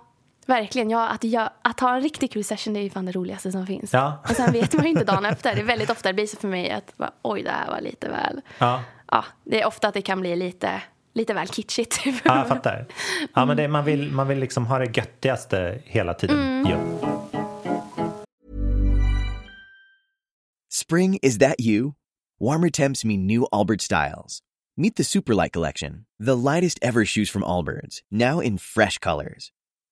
verkligen. 0.47 0.89
Ja, 0.89 1.07
att, 1.07 1.23
jag, 1.23 1.49
att 1.61 1.79
ha 1.79 1.95
en 1.95 2.01
riktigt 2.01 2.33
kul 2.33 2.43
session 2.43 2.73
det 2.73 2.79
är 2.79 2.83
ju 2.83 2.89
fan 2.89 3.05
det 3.05 3.11
roligaste 3.11 3.51
som 3.51 3.67
finns. 3.67 3.93
Ja. 3.93 4.23
Och 4.29 4.35
sen 4.35 4.51
vet 4.51 4.73
man 4.73 4.83
ju 4.83 4.89
inte 4.89 5.03
dagen 5.03 5.25
efter. 5.31 5.55
Det 5.55 5.61
är 5.61 5.65
väldigt 5.65 5.89
ofta 5.89 6.09
det 6.09 6.13
blir 6.13 6.27
så 6.27 6.37
för 6.37 6.47
mig 6.47 6.71
att 6.71 6.97
bara, 6.97 7.11
oj, 7.21 7.43
det 7.43 7.51
här 7.51 7.67
var 7.67 7.81
lite 7.81 8.09
väl... 8.09 8.41
Ja, 8.59 8.83
Ja, 9.11 9.25
det 9.43 9.61
är 9.61 9.67
ofta 9.67 9.87
att 9.87 9.93
det 9.93 10.01
kan 10.01 10.19
bli 10.19 10.35
lite, 10.35 10.81
lite 11.13 11.33
väl 11.33 11.47
kitschigt. 11.47 11.99
ja 12.05 12.13
jag 12.23 12.47
fattar. 12.47 12.85
Ja, 13.33 13.45
men 13.45 13.57
det, 13.57 13.67
man, 13.67 13.85
vill, 13.85 14.11
man 14.11 14.27
vill 14.27 14.39
liksom 14.39 14.65
ha 14.65 14.79
det 14.79 14.97
göttigaste 14.97 15.81
hela 15.85 16.13
tiden. 16.13 16.65
Ja. 16.69 16.77
Spring, 20.69 21.19
is 21.21 21.39
that 21.39 21.55
you? 21.59 21.93
Warmer 22.39 22.69
temps 22.69 23.05
mean 23.05 23.27
new 23.27 23.43
Allbirds 23.51 23.83
styles. 23.83 24.39
Meet 24.77 24.95
the 24.95 25.03
Superlight 25.03 25.53
Collection, 25.53 26.05
the 26.19 26.35
lightest 26.35 26.79
ever 26.81 27.05
shoes 27.05 27.31
from 27.31 27.43
Allbirds, 27.43 28.03
now 28.11 28.41
in 28.41 28.57
fresh 28.57 28.99
colors. 28.99 29.51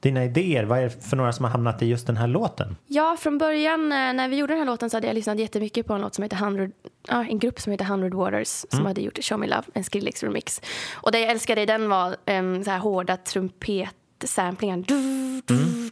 dina 0.00 0.24
idéer? 0.24 0.64
Vad 0.64 0.78
är 0.78 0.82
det 0.82 1.04
för 1.08 1.16
några 1.16 1.32
som 1.32 1.44
har 1.44 1.52
hamnat 1.52 1.82
i 1.82 1.86
just 1.86 2.06
den 2.06 2.16
här 2.16 2.26
låten? 2.26 2.76
Ja, 2.86 3.16
från 3.20 3.38
början 3.38 3.80
eh, 3.80 4.12
när 4.12 4.28
vi 4.28 4.36
gjorde 4.36 4.52
den 4.52 4.58
här 4.58 4.66
låten 4.66 4.90
så 4.90 4.96
hade 4.96 5.06
jag 5.06 5.14
lyssnat 5.14 5.38
jättemycket 5.38 5.86
på 5.86 5.94
en 5.94 6.00
låt 6.00 6.14
som 6.14 6.22
heter 6.22 6.36
100, 6.36 6.68
ja, 7.08 7.24
en 7.24 7.38
grupp 7.38 7.60
som 7.60 7.72
heter 7.72 7.84
100 7.84 8.08
Waters 8.16 8.64
som 8.70 8.86
hade 8.86 9.00
gjort 9.00 9.18
Show 9.24 9.38
Me 9.38 9.46
Love, 9.46 9.62
en 9.74 9.82
Skrillex-remix. 9.82 10.62
Och 10.94 11.12
det 11.12 11.20
jag 11.20 11.30
älskade 11.30 11.62
i 11.62 11.66
den 11.66 11.88
var 11.88 12.16
um, 12.26 12.64
så 12.64 12.70
här 12.70 12.78
hårda 12.78 13.16
trumpetsamplingar. 13.16 14.84
Du. 14.86 15.85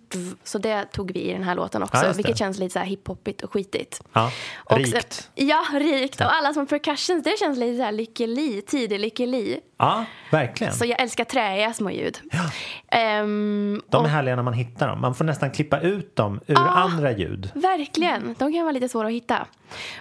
Så 0.44 0.58
det 0.58 0.84
tog 0.92 1.12
vi 1.12 1.20
i 1.20 1.32
den 1.32 1.42
här 1.42 1.54
låten 1.54 1.82
också, 1.82 2.06
Ja, 2.06 2.12
vilket 2.12 2.38
känns 2.38 2.58
lite 2.58 2.72
så 2.72 2.78
här 2.78 2.86
hiphoppigt 2.86 3.42
och 3.42 3.52
skitigt. 3.52 4.00
Ja, 4.12 4.30
Och 4.56 4.76
rikt. 4.76 5.12
Sen, 5.12 5.46
ja, 5.48 5.64
rikt. 5.72 6.20
Och 6.20 6.34
alla 6.34 6.54
som 6.54 6.66
percussions, 6.66 7.24
det 7.24 7.38
känns 7.38 7.58
lite 7.58 7.76
så 7.76 7.82
här 7.82 7.92
Lykke 7.92 8.26
Li, 8.26 8.62
tidig 8.66 9.00
Lykke 9.00 9.26
Li. 9.26 9.60
Ja, 9.78 10.04
verkligen. 10.30 10.72
Så 10.72 10.84
jag 10.84 11.00
älskar 11.02 11.24
träiga 11.24 11.72
små 11.72 11.90
ljud. 11.90 12.18
Ehm, 12.88 13.82
De 13.88 13.96
och- 13.96 14.04
är 14.04 14.08
härliga 14.10 14.36
när 14.36 14.42
man 14.42 14.54
hittar 14.54 14.88
dem. 14.88 15.00
Man 15.00 15.14
får 15.14 15.24
nästan 15.24 15.50
klippa 15.50 15.80
ut 15.80 16.16
dem 16.16 16.40
ur 16.46 16.58
andra 16.58 17.12
ljud. 17.12 17.50
Verkligen. 17.54 18.34
De 18.38 18.52
kan 18.52 18.62
vara 18.62 18.72
lite 18.72 18.88
svåra 18.88 19.06
att 19.06 19.12
hitta. 19.12 19.46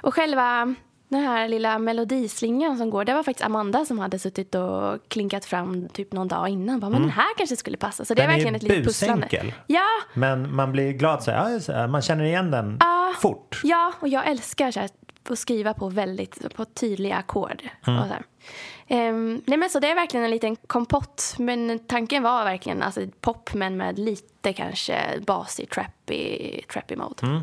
Och 0.01 0.13
själva 0.13 0.75
den 1.13 1.23
här 1.23 1.47
lilla 1.47 1.79
melodislingan 1.79 2.77
som 2.77 2.89
går, 2.89 3.05
det 3.05 3.13
var 3.13 3.23
faktiskt 3.23 3.45
Amanda 3.45 3.85
som 3.85 3.99
hade 3.99 4.19
suttit 4.19 4.55
och 4.55 4.99
klinkat 5.07 5.45
fram 5.45 5.89
typ 5.89 6.13
någon 6.13 6.27
dag 6.27 6.49
innan. 6.49 6.79
Bara, 6.79 6.89
men 6.89 7.01
den 7.01 7.11
här 7.11 7.37
kanske 7.37 7.55
skulle 7.55 7.77
passa. 7.77 8.05
Så 8.05 8.13
det 8.13 8.21
är 8.21 8.25
Mm. 8.25 8.37
Den 8.43 8.47
är 8.47 8.51
verkligen 8.51 8.55
ett 8.55 8.63
litet 8.63 8.85
pusslande. 8.85 9.53
Ja, 9.67 9.85
Men 10.13 10.55
man 10.55 10.71
blir 10.71 10.91
glad 10.91 11.23
så 11.23 11.31
här, 11.31 11.61
ja, 11.67 11.87
man 11.87 12.01
känner 12.01 12.23
igen 12.23 12.51
den 12.51 12.79
fort. 13.21 13.61
ja, 13.63 13.93
och 13.99 14.07
jag 14.07 14.27
älskar 14.27 14.71
så 14.71 14.79
här, 14.79 14.89
att 15.29 15.39
skriva 15.39 15.73
på 15.73 15.89
väldigt 15.89 16.55
på 16.55 16.65
tydliga 16.65 17.15
ackord. 17.15 17.63
Mm. 17.87 19.41
Nej 19.45 19.57
men 19.57 19.69
så 19.69 19.79
det 19.79 19.91
är 19.91 19.95
verkligen 19.95 20.23
en 20.25 20.31
liten 20.31 20.55
kompott. 20.55 21.35
Men 21.37 21.79
tanken 21.79 22.23
var 22.23 22.43
verkligen 22.43 22.81
alltså, 22.81 23.01
pop 23.21 23.53
men 23.53 23.77
med 23.77 23.99
lite 23.99 24.53
kanske 24.53 24.97
basig, 25.27 25.69
trappy, 25.69 26.61
trappy 26.61 26.95
mode. 26.95 27.27
Mm. 27.27 27.41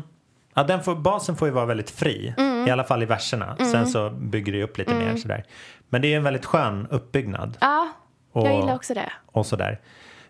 Ja, 0.53 0.63
den 0.63 0.83
får, 0.83 0.95
basen 0.95 1.35
får 1.35 1.47
ju 1.47 1.53
vara 1.53 1.65
väldigt 1.65 1.89
fri, 1.89 2.33
Mm. 2.37 2.50
I 2.67 2.71
alla 2.71 2.83
fall 2.83 3.03
i 3.03 3.05
verserna. 3.05 3.55
Sen 3.71 3.87
så 3.87 4.09
bygger 4.09 4.51
det 4.53 4.63
upp 4.63 4.77
lite 4.77 4.93
mer 4.93 5.15
sådär. 5.15 5.43
Men 5.89 6.01
det 6.01 6.13
är 6.13 6.17
en 6.17 6.23
väldigt 6.23 6.45
skön 6.45 6.87
uppbyggnad. 6.89 7.57
Ja, 7.61 7.87
jag 8.33 8.43
Och- 8.43 8.49
gillar 8.61 8.75
också 8.75 8.93
det. 8.93 9.11
Och 9.25 9.45
sådär. 9.45 9.79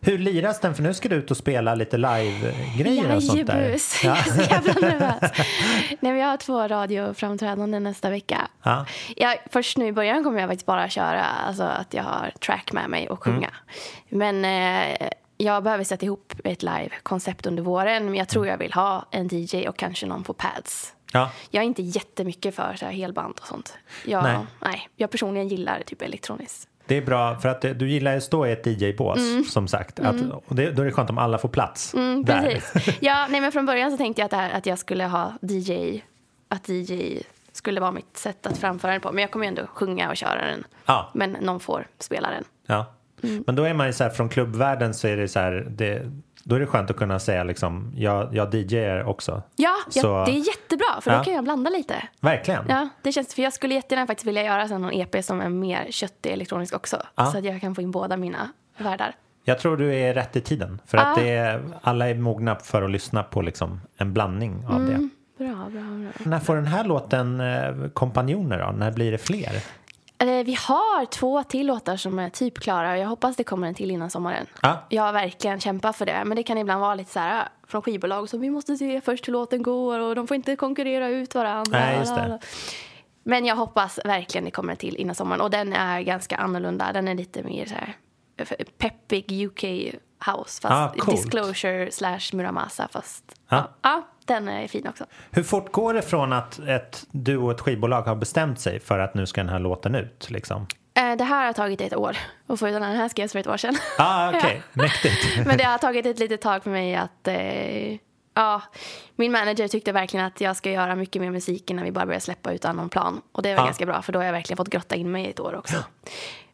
Hur 0.03 0.17
liras 0.17 0.59
den? 0.59 0.75
För 0.75 0.83
nu 0.83 0.93
ska 0.93 1.09
du 1.09 1.15
ut 1.15 1.31
och 1.31 1.37
spela 1.37 1.75
lite 1.75 1.97
live-grejer 1.97 3.15
och 3.15 3.23
sånt 3.23 3.47
där. 3.47 3.59
Jajebus, 3.61 4.01
Ja. 4.03 4.09
jag 4.09 4.27
är 4.27 4.43
så 4.43 4.51
jävla 4.53 4.73
nervös. 4.89 5.31
Nej, 5.99 6.17
jag 6.19 6.27
har 6.27 6.37
två 6.37 6.67
radioframträdanden 6.67 7.83
nästa 7.83 8.09
vecka. 8.09 8.47
Ja. 8.63 8.85
Jag, 9.15 9.37
först 9.51 9.77
nu 9.77 9.85
i 9.87 9.91
början 9.91 10.23
kommer 10.23 10.39
jag 10.39 10.49
faktiskt 10.49 10.65
bara 10.65 10.89
köra 10.89 11.23
alltså 11.23 11.63
att 11.63 11.93
jag 11.93 12.03
har 12.03 12.31
track 12.45 12.71
med 12.73 12.89
mig 12.89 13.09
och 13.09 13.23
sjunga. 13.23 13.49
Men 14.09 14.45
eh, 14.45 15.07
jag 15.37 15.63
behöver 15.63 15.83
sätta 15.83 16.05
ihop 16.05 16.33
ett 16.43 16.63
live-koncept 16.63 17.45
under 17.45 17.63
våren. 17.63 18.05
Men 18.05 18.15
jag 18.15 18.27
tror 18.27 18.47
jag 18.47 18.57
vill 18.57 18.73
ha 18.73 19.05
en 19.11 19.27
DJ 19.31 19.67
och 19.69 19.77
kanske 19.77 20.05
någon 20.05 20.23
på 20.23 20.33
pads. 20.33 20.93
Ja. 21.11 21.31
Jag 21.49 21.61
är 21.63 21.67
inte 21.67 21.81
jättemycket 21.81 22.55
för 22.55 22.75
så 22.75 22.85
här 22.85 22.91
helband 22.91 23.33
och 23.41 23.47
sånt. 23.47 23.73
Jag, 24.05 24.23
Nej. 24.23 24.37
nej. 24.61 24.89
jag 24.95 25.11
personligen 25.11 25.47
gillar 25.47 25.81
typ 25.85 26.01
elektroniskt. 26.01 26.67
Det 26.85 26.97
är 26.97 27.01
bra, 27.01 27.39
för 27.39 27.49
att 27.49 27.61
det- 27.61 27.73
du 27.73 27.89
gillar 27.89 28.17
att 28.17 28.23
stå 28.23 28.45
i 28.47 28.51
ett 28.51 28.65
DJ-bås, 28.67 29.19
som 29.51 29.67
sagt. 29.67 29.99
Att, 29.99 30.15
och 30.47 30.55
det, 30.55 30.71
då 30.71 30.81
är 30.81 30.85
det 30.85 30.91
skönt 30.91 31.09
om 31.09 31.17
alla 31.17 31.37
får 31.37 31.49
plats 31.49 31.93
Mm, 31.93 32.25
där. 32.25 32.41
precis. 32.41 32.97
Ja, 33.01 33.27
nej, 33.29 33.41
men 33.41 33.51
från 33.51 33.65
början 33.65 33.91
så 33.91 33.97
tänkte 33.97 34.21
jag 34.21 34.25
att, 34.25 34.33
här, 34.33 34.51
att 34.51 34.65
jag 34.65 34.79
skulle 34.79 35.05
ha 35.05 35.33
DJ, 35.41 36.01
att 36.47 36.69
DJ 36.69 37.17
skulle 37.51 37.81
vara 37.81 37.91
mitt 37.91 38.17
sätt 38.17 38.45
att 38.47 38.57
framföra 38.57 38.91
den 38.91 39.01
på. 39.01 39.11
Men 39.11 39.21
jag 39.21 39.31
kommer 39.31 39.45
ju 39.45 39.47
ändå 39.49 39.67
sjunga 39.67 40.09
och 40.09 40.17
köra 40.17 40.45
den. 40.45 40.63
Ja. 40.85 41.09
Men 41.13 41.31
någon 41.31 41.59
får 41.59 41.87
spela 41.99 42.29
den. 42.29 42.43
Ja. 42.67 42.85
Mm. 43.23 43.43
Men 43.47 43.55
då 43.55 43.63
är 43.63 43.73
man 43.73 43.87
ju 43.87 43.93
så 43.93 44.03
här, 44.03 44.11
från 44.11 44.29
klubbvärlden 44.29 44.93
så 44.93 45.07
är 45.07 45.17
det 45.17 45.27
så 45.27 45.39
här, 45.39 45.67
det, 45.69 46.11
då 46.43 46.55
är 46.55 46.59
det 46.59 46.65
skönt 46.65 46.89
att 46.89 46.97
kunna 46.97 47.19
säga 47.19 47.43
liksom, 47.43 47.93
jag, 47.95 48.35
jag 48.35 48.53
DJar 48.55 49.03
också. 49.03 49.41
Ja, 49.55 49.75
ja 49.93 50.01
Så- 50.01 50.25
det 50.25 50.31
är 50.31 50.47
jättebra 50.47 51.01
för 51.01 51.11
Ja. 51.11 51.17
då 51.17 51.23
kan 51.23 51.33
jag 51.33 51.43
blanda 51.43 51.69
lite. 51.69 51.95
Verkligen. 52.19 52.65
Ja, 52.69 52.89
det 53.01 53.11
känns, 53.11 53.35
för 53.35 53.41
jag 53.41 53.53
skulle 53.53 53.73
jättegärna 53.75 54.07
faktiskt 54.07 54.27
vilja 54.27 54.43
göra 54.43 54.67
sen 54.67 54.81
någon 54.81 54.93
EP 54.93 55.23
som 55.25 55.41
är 55.41 55.49
mer 55.49 55.87
köttig 55.89 56.31
elektronisk 56.31 56.75
också. 56.75 57.01
Ja. 57.15 57.25
Så 57.25 57.37
att 57.37 57.43
jag 57.43 57.61
kan 57.61 57.75
få 57.75 57.81
in 57.81 57.91
båda 57.91 58.17
mina 58.17 58.49
världar. 58.77 59.15
Jag 59.43 59.59
tror 59.59 59.77
du 59.77 59.95
är 59.95 60.13
rätt 60.13 60.35
i 60.35 60.41
tiden. 60.41 60.79
För 60.85 60.97
att 60.97 61.15
det 61.15 61.29
är, 61.29 61.61
alla 61.81 62.09
är 62.09 62.15
mogna 62.15 62.55
för 62.55 62.81
att 62.81 62.91
lyssna 62.91 63.23
på 63.23 63.41
liksom 63.41 63.81
en 63.97 64.13
blandning 64.13 64.65
av 64.69 64.85
det. 64.85 65.09
Bra, 65.37 65.55
bra, 65.55 65.69
bra. 65.69 66.11
När 66.25 66.39
får 66.39 66.55
den 66.55 66.65
här 66.65 66.83
låten 66.83 67.39
eh, 67.39 67.89
kompanjoner 67.93 68.59
då? 68.59 68.71
När 68.71 68.91
blir 68.91 69.11
det 69.11 69.17
fler? 69.17 69.51
Eh, 70.21 70.43
Vi 70.45 70.53
har 70.53 71.05
två 71.05 71.43
till 71.43 71.67
låtar 71.67 71.97
som 71.97 72.19
är 72.19 72.29
typ 72.29 72.59
klara 72.59 72.91
och 72.91 72.97
jag 72.97 73.07
hoppas 73.07 73.35
det 73.35 73.43
kommer 73.43 73.67
en 73.67 73.73
till 73.73 73.91
innan 73.91 74.09
sommaren. 74.09 74.45
Ja. 74.61 74.85
Jag 74.89 75.03
har 75.03 75.13
verkligen 75.13 75.59
kämpat 75.59 75.95
för 75.95 76.05
det, 76.05 76.23
men 76.25 76.35
det 76.35 76.43
kan 76.43 76.57
ibland 76.57 76.81
vara 76.81 76.95
lite 76.95 77.11
så 77.11 77.19
här 77.19 77.49
från 77.67 77.81
skivbolag 77.81 78.29
så 78.29 78.37
vi 78.37 78.49
måste 78.49 78.77
se 78.77 79.01
först 79.01 79.27
hur 79.27 79.33
låten 79.33 79.63
går 79.63 79.99
och 79.99 80.15
de 80.15 80.27
får 80.27 80.35
inte 80.35 80.55
konkurrera 80.55 81.07
ut 81.09 81.35
varandra. 81.35 81.79
Nej, 81.79 81.97
just 81.99 82.15
det. 82.15 82.39
Men 83.23 83.45
jag 83.45 83.55
hoppas 83.55 83.99
verkligen 84.05 84.45
det 84.45 84.51
kommer 84.51 84.71
en 84.71 84.77
till 84.77 84.95
innan 84.95 85.15
sommaren 85.15 85.41
och 85.41 85.49
den 85.49 85.73
är 85.73 86.01
ganska 86.01 86.37
annorlunda. 86.37 86.93
Den 86.93 87.07
är 87.07 87.15
lite 87.15 87.43
mer 87.43 87.65
så 87.65 87.73
här 87.75 87.95
peppig 88.77 89.45
UK 89.45 89.63
house. 90.25 90.61
Fast 90.61 90.65
Ah, 90.65 91.11
disclosure 91.11 91.91
slash 91.91 92.19
Muramasa. 92.33 92.87
Fast 92.91 93.23
Ja. 93.49 93.57
ja. 93.57 93.67
Ja, 93.81 94.07
den 94.25 94.47
är 94.47 94.67
fin 94.67 94.87
också. 94.87 95.05
Hur 95.31 95.43
fort 95.43 95.71
går 95.71 95.93
det 95.93 96.01
från 96.01 96.33
att 96.33 96.59
ett, 96.59 97.05
du 97.11 97.37
och 97.37 97.51
ett 97.51 97.61
skivbolag 97.61 98.01
har 98.01 98.15
bestämt 98.15 98.59
sig 98.59 98.79
för 98.79 98.99
att 98.99 99.13
nu 99.13 99.25
ska 99.25 99.41
den 99.41 99.49
här 99.49 99.59
låten 99.59 99.95
ut? 99.95 100.29
Liksom? 100.29 100.67
Eh, 100.93 101.15
Det 101.17 101.23
här 101.23 101.45
har 101.45 101.53
tagit 101.53 101.81
ett 101.81 101.95
år 101.95 102.17
att 102.47 102.59
få 102.59 102.67
ut 102.67 102.73
den 102.73 102.83
här. 102.83 103.09
Skrevs 103.09 103.31
för 103.31 103.39
ett 103.39 103.47
år 103.47 103.57
sedan. 103.57 103.75
Ah, 103.97 104.29
okej. 104.29 104.61
Mäktigt. 104.73 105.37
Men 105.47 105.57
det 105.57 105.63
har 105.63 105.77
tagit 105.77 106.05
ett 106.05 106.19
litet 106.19 106.41
tag 106.41 106.63
för 106.63 106.69
mig 106.69 106.95
att... 106.95 107.27
Eh, 107.27 107.97
ja, 108.33 108.61
min 109.15 109.31
manager 109.31 109.67
tyckte 109.67 109.91
verkligen 109.91 110.25
att 110.25 110.41
jag 110.41 110.55
ska 110.55 110.71
göra 110.71 110.95
mycket 110.95 111.21
mer 111.21 111.31
musik 111.31 111.69
innan 111.71 111.85
vi 111.85 111.91
bara 111.91 112.05
börjar 112.05 112.19
släppa 112.19 112.51
utan 112.51 112.75
någon 112.75 112.89
plan. 112.89 113.21
Och 113.31 113.41
det 113.41 113.49
var 113.55 113.61
Ja. 113.61 113.65
ganska 113.65 113.85
bra 113.85 114.01
för 114.01 114.13
då 114.13 114.19
har 114.19 114.23
jag 114.25 114.33
verkligen 114.33 114.57
fått 114.57 114.69
grotta 114.69 114.95
in 114.95 115.11
mig 115.11 115.25
i 115.25 115.29
ett 115.29 115.39
år 115.39 115.55
också. 115.55 115.77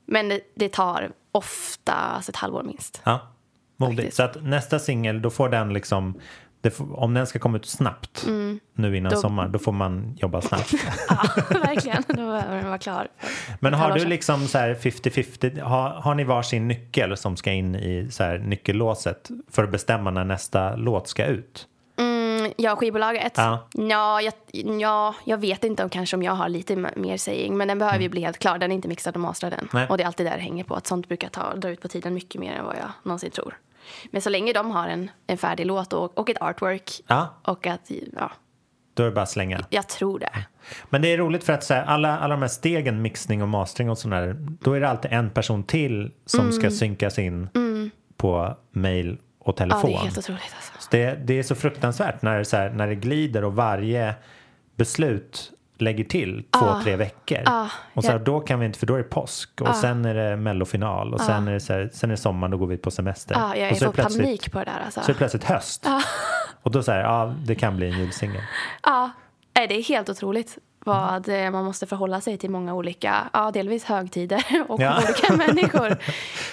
Men 0.06 0.30
det, 0.30 0.40
det 0.56 0.70
tar 0.70 1.12
ofta 1.32 1.94
alltså 1.94 2.32
ett 2.32 2.36
halvår 2.36 2.64
minst. 2.64 3.02
Ja, 3.04 3.20
modigt. 3.78 4.16
Så 4.16 4.24
att 4.24 4.44
nästa 4.44 4.80
singel, 4.80 5.22
då 5.22 5.30
får 5.30 5.50
den 5.50 5.74
liksom... 5.74 6.20
Om 6.80 7.14
den 7.14 7.28
ska 7.28 7.40
komma 7.40 7.58
ut 7.58 7.66
snabbt 7.66 8.26
nu 8.74 8.98
innan 8.98 9.12
Då- 9.12 9.18
sommar, 9.18 9.48
då 9.48 9.60
får 9.60 9.72
man 9.72 10.18
jobba 10.18 10.42
snabbt. 10.42 10.74
Ja, 11.10 11.44
verkligen. 11.50 12.04
Då 12.08 12.14
behöver 12.16 12.56
den 12.56 12.68
vara 12.68 12.78
klar. 12.78 13.08
Men 13.60 13.74
har 13.74 13.92
du 13.92 14.06
liksom 14.06 14.48
så 14.48 14.58
här 14.58 14.74
50-50, 14.76 15.62
har, 15.62 15.90
har 15.90 16.16
ni 16.16 16.24
varsin 16.24 16.68
nyckel 16.68 17.18
som 17.18 17.38
ska 17.38 17.52
in 17.52 17.76
i 17.76 18.08
så 18.12 18.24
här 18.24 18.38
nyckellåset 18.38 19.30
för 19.52 19.64
att 19.64 19.72
bestämma 19.72 20.12
när 20.12 20.24
nästa 20.24 20.76
låt 20.76 21.08
ska 21.08 21.26
ut? 21.26 21.68
Mm, 22.00 22.52
ja, 22.58 22.76
skivbolaget. 22.76 23.34
Ja. 23.36 23.68
Ja, 23.74 24.22
jag, 24.22 24.34
ja, 24.82 25.16
jag 25.24 25.38
vet 25.38 25.64
inte 25.64 25.84
om 25.84 25.90
kanske 25.90 26.16
om 26.16 26.24
jag 26.24 26.34
har 26.34 26.50
lite 26.50 26.76
mer 26.76 27.18
saying. 27.18 27.58
Men 27.58 27.68
den 27.68 27.80
behöver 27.80 28.00
ju 28.04 28.10
bli 28.10 28.22
helt 28.22 28.40
klar. 28.40 28.58
Den 28.58 28.72
är 28.72 28.76
inte 28.76 28.88
mixad 28.88 29.16
och 29.16 29.22
mastrad 29.22 29.54
än. 29.54 29.60
Mm. 29.60 29.70
Nej. 29.74 29.88
Och 29.90 29.98
det 29.98 30.04
är 30.04 30.08
alltid 30.08 30.26
där 30.26 30.36
det 30.36 30.44
hänger 30.44 30.64
på. 30.64 30.76
Att 30.76 30.88
sånt 30.88 31.08
brukar 31.08 31.30
ta, 31.30 31.56
dra 31.56 31.70
ut 31.70 31.82
på 31.82 31.88
tiden 31.88 32.14
mycket 32.14 32.42
mer 32.42 32.54
än 32.54 32.66
vad 32.66 32.76
jag 32.76 32.90
någonsin 33.04 33.32
tror. 33.32 33.58
Men 34.12 34.22
så 34.22 34.30
länge 34.30 34.54
de 34.54 34.72
har 34.72 34.88
en, 34.88 35.12
en 35.28 35.38
färdig 35.38 35.66
låt 35.66 35.94
och, 35.94 36.18
och 36.18 36.30
ett 36.30 36.42
artwork. 36.42 36.92
Ja. 37.08 37.28
Och 37.44 37.68
att, 37.68 37.92
ja, 38.16 38.32
Då 38.94 39.04
är 39.04 39.08
det 39.08 39.14
bara 39.14 39.22
att 39.22 39.30
slänga. 39.30 39.60
jag 39.70 39.88
tror 39.88 40.20
det. 40.20 40.30
Men 40.90 41.02
det 41.02 41.08
är 41.14 41.18
roligt 41.18 41.44
för 41.44 41.54
att 41.54 41.64
så 41.64 41.74
här, 41.74 41.84
alla, 41.86 42.20
alla 42.20 42.34
de 42.36 42.42
här 42.42 42.50
stegen, 42.50 43.02
mixning 43.02 43.42
och 43.42 43.48
mastering 43.48 43.90
och 43.90 43.98
sådär, 43.98 44.36
då 44.40 44.74
är 44.74 44.80
det 44.80 44.90
alltid 44.90 45.12
en 45.14 45.30
person 45.30 45.64
till 45.64 46.12
som 46.26 46.40
Mm. 46.40 46.52
ska 46.52 46.72
synkas 46.72 47.20
in 47.20 47.50
på 48.18 48.58
mail 48.72 49.18
och 49.40 49.54
Ja, 49.54 49.58
telefon. 49.58 49.90
det 49.92 49.96
är 49.98 50.00
helt 50.02 50.18
otroligt 50.18 50.42
alltså. 50.56 50.72
Så 50.80 50.88
det, 50.92 51.16
det 51.26 51.40
är 51.40 51.44
så 51.44 51.56
fruktansvärt 51.56 52.22
när 52.22 52.38
det, 52.38 52.46
så 52.46 52.58
här, 52.58 52.70
när 52.70 52.88
det 52.88 52.96
glider 52.96 53.44
och 53.44 53.56
varje 53.56 54.16
beslut 54.76 55.52
lägger 55.82 56.04
till 56.04 56.44
två, 56.60 56.82
tre 56.84 56.96
veckor. 56.96 57.40
Ah, 57.46 57.68
och 57.94 58.04
så 58.04 58.12
här, 58.12 58.18
ja. 58.18 58.24
då 58.24 58.40
kan 58.40 58.60
vi 58.60 58.66
inte, 58.66 58.80
för 58.80 58.86
då 58.88 58.94
är 58.94 58.98
det 58.98 59.04
påsk 59.04 59.62
och 59.62 59.76
sen 59.76 60.06
är 60.06 60.14
det 60.14 60.38
mellofinal 60.38 61.14
och 61.14 61.22
sen 61.22 61.48
är 61.48 61.54
det 61.54 61.60
så 61.60 61.74
här, 61.74 61.90
sen 61.94 62.10
är 62.10 62.14
det 62.16 62.22
sommar, 62.22 62.48
då 62.48 62.58
går 62.58 62.68
vi 62.68 62.78
på 62.78 62.92
semester. 62.92 63.36
Ja, 63.36 63.56
jag 63.56 63.72
och 63.72 63.78
så 63.78 63.86
är 63.86 63.92
det 63.94 64.04
panik 64.04 64.52
på 64.52 64.60
det 64.60 64.66
där 64.66 64.82
alltså. 64.86 65.02
Så 65.02 65.12
är 65.12 65.14
det 65.14 65.18
plötsligt 65.18 65.44
höst. 65.44 65.88
Och 66.64 66.72
då 66.72 66.84
säger 66.84 67.04
ja, 67.04 67.36
det 67.46 67.56
kan 67.56 67.78
bli 67.78 67.90
en 67.90 68.00
julsingel. 68.00 68.42
Ja, 68.84 69.12
nej, 69.56 69.68
det 69.68 69.76
är 69.76 69.84
helt 69.84 70.10
otroligt 70.10 70.58
vad 70.80 71.30
eh, 71.30 71.52
man 71.52 71.66
måste 71.66 71.86
förhålla 71.88 72.22
sig 72.22 72.38
till 72.38 72.50
många 72.50 72.74
olika, 72.74 73.30
ja, 73.34 73.52
delvis 73.52 73.84
högtider 73.84 74.44
och 74.68 74.82
Ja. 74.82 74.98
olika 74.98 75.34
människor. 75.48 75.90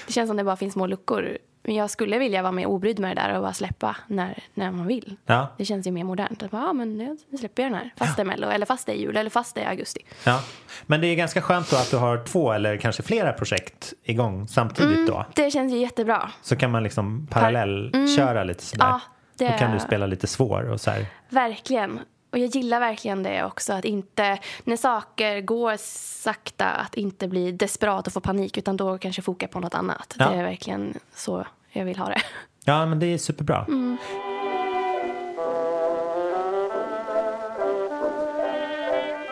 Det 0.06 0.12
känns 0.12 0.28
som 0.28 0.36
det 0.36 0.44
bara 0.44 0.56
finns 0.56 0.72
små 0.72 0.86
luckor. 0.86 1.38
Men 1.66 1.74
jag 1.74 1.90
skulle 1.90 2.18
vilja 2.18 2.42
vara 2.42 2.52
mer 2.52 2.66
obrydd 2.66 2.98
med 2.98 3.16
det 3.16 3.22
där 3.22 3.34
och 3.36 3.42
bara 3.42 3.52
släppa 3.52 3.96
när, 4.06 4.38
när 4.54 4.70
man 4.70 4.86
vill. 4.86 5.16
Ja. 5.26 5.48
Det 5.58 5.64
känns 5.64 5.86
ju 5.86 5.90
mer 5.90 6.04
modernt. 6.04 6.42
Att 6.42 6.50
bara, 6.50 6.62
ja, 6.62 6.72
men 6.72 6.98
nu 6.98 7.16
släpper 7.38 7.62
jag 7.62 7.72
den 7.72 7.78
här. 7.78 7.90
Fast 7.96 8.16
det 8.16 8.22
är 8.22 8.26
mello, 8.26 8.48
eller 8.48 8.66
fast 8.66 8.86
det 8.86 8.92
är 8.92 8.96
jul, 8.96 9.16
eller 9.16 9.30
fast 9.30 9.54
det 9.54 9.60
är 9.60 9.68
augusti. 9.68 10.00
Ja. 10.24 10.40
Men 10.86 11.00
det 11.00 11.06
är 11.06 11.14
ganska 11.16 11.42
skönt 11.42 11.70
då 11.70 11.76
att 11.76 11.90
du 11.90 11.96
har 11.96 12.24
två 12.24 12.52
eller 12.52 12.76
kanske 12.76 13.02
flera 13.02 13.32
projekt 13.32 13.92
igång 14.02 14.48
samtidigt 14.48 14.94
Mm. 14.96 15.06
då. 15.06 15.26
Det 15.34 15.50
känns 15.50 15.72
ju 15.72 15.78
jättebra. 15.78 16.30
Så 16.42 16.56
kan 16.56 16.70
man 16.70 16.82
liksom 16.82 17.26
parallellköra 17.30 18.44
lite 18.44 18.62
sådär. 18.64 18.84
Mm. 18.84 18.98
Ja, 19.38 19.46
det- 19.46 19.52
Då 19.52 19.58
kan 19.58 19.72
du 19.72 19.80
spela 19.80 20.06
lite 20.06 20.26
svår 20.26 20.70
och 20.70 20.80
så 20.80 20.90
här. 20.90 21.06
Verkligen. 21.28 22.00
Och 22.34 22.38
jag 22.40 22.46
gillar 22.48 22.80
verkligen 22.80 23.22
det 23.22 23.44
också. 23.44 23.72
Att 23.72 23.84
inte, 23.84 24.38
när 24.64 24.76
saker 24.76 25.40
går 25.40 25.74
sakta, 26.22 26.64
att 26.66 26.94
inte 26.94 27.28
bli 27.28 27.52
desperat 27.52 28.06
och 28.06 28.12
få 28.12 28.20
panik. 28.20 28.58
Utan 28.58 28.76
då 28.76 28.98
kanske 28.98 29.22
foka 29.22 29.48
på 29.48 29.60
något 29.60 29.74
annat. 29.74 30.14
Ja. 30.18 30.28
Det 30.28 30.36
är 30.36 30.42
verkligen 30.42 30.94
så 31.14 31.46
jag 31.72 31.84
vill 31.84 31.98
ha 31.98 32.06
det. 32.06 32.20
Ja, 32.64 32.86
men 32.86 32.98
det 32.98 33.06
är 33.06 33.18
superbra. 33.18 33.64
Mm. 33.68 33.96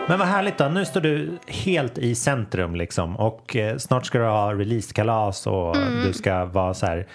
Men 0.09 0.19
vad 0.19 0.29
härligt 0.29 0.59
då. 0.59 0.65
Nu 0.69 0.85
står 0.85 1.01
du 1.01 1.39
helt 1.47 1.99
i 1.99 2.15
centrum 2.15 2.75
liksom. 2.77 3.17
Och 3.17 3.57
eh, 3.57 3.77
snart 3.77 4.07
ska 4.07 4.19
du 4.19 4.25
ha 4.25 4.55
releasekalas 4.55 5.47
och 5.47 5.77
du 6.07 6.13
ska 6.13 6.45
vara 6.45 6.75
så 6.75 6.87
här 6.87 7.07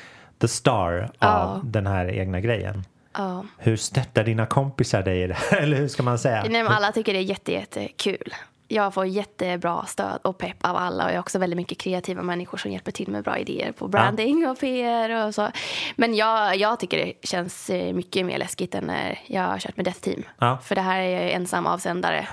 the 0.42 0.48
star 0.48 0.92
av 0.92 1.00
Mm. 1.00 1.10
Ja. 1.20 1.62
den 1.64 1.88
här 1.88 2.12
egna 2.12 2.40
grejen. 2.42 2.84
Ja. 3.18 3.46
Hur 3.58 3.78
stöttar 3.78 4.24
dina 4.24 4.46
kompisar 4.46 5.02
dig 5.02 5.22
i 5.22 5.28
det 5.28 5.34
här? 5.34 5.58
Eller 5.62 5.78
hur 5.78 5.88
ska 5.88 6.04
man 6.04 6.20
säga? 6.20 6.46
Nej, 6.50 6.64
men 6.64 6.72
alla 6.72 6.92
tycker 6.92 7.14
det 7.14 7.20
är 7.20 7.24
jätte, 7.24 7.52
jättekul. 7.52 8.34
Jag 8.68 8.94
får 8.94 9.06
jättebra 9.06 9.86
stöd 9.86 10.20
och 10.22 10.38
pepp 10.38 10.58
av 10.66 10.76
alla. 10.76 11.04
Och 11.04 11.10
jag 11.10 11.16
har 11.16 11.20
också 11.20 11.40
väldigt 11.40 11.58
mycket 11.58 11.78
kreativa 11.78 12.22
människor 12.22 12.58
som 12.58 12.72
hjälper 12.72 12.92
till 12.92 13.08
med 13.08 13.24
bra 13.24 13.38
idéer 13.38 13.72
på 13.72 13.88
branding 13.88 14.48
och 14.48 14.60
PR 14.60 15.26
och 15.28 15.36
så. 15.36 15.50
Men 15.96 16.16
jag, 16.16 16.56
jag 16.56 16.80
tycker 16.80 16.98
det 16.98 17.14
känns 17.28 17.70
eh, 17.70 17.94
mycket 17.94 18.26
mer 18.26 18.38
läskigt 18.38 18.76
än 18.76 18.84
när 18.84 19.20
jag 19.28 19.42
har 19.42 19.60
kört 19.60 19.78
med 19.78 19.86
Death 19.86 20.00
Team. 20.00 20.24
Ja. 20.40 20.58
För 20.64 20.76
det 20.76 20.82
här 20.82 21.00
är 21.00 21.22
jag 21.22 21.32
ensam 21.32 21.66
avsändare 21.66 22.28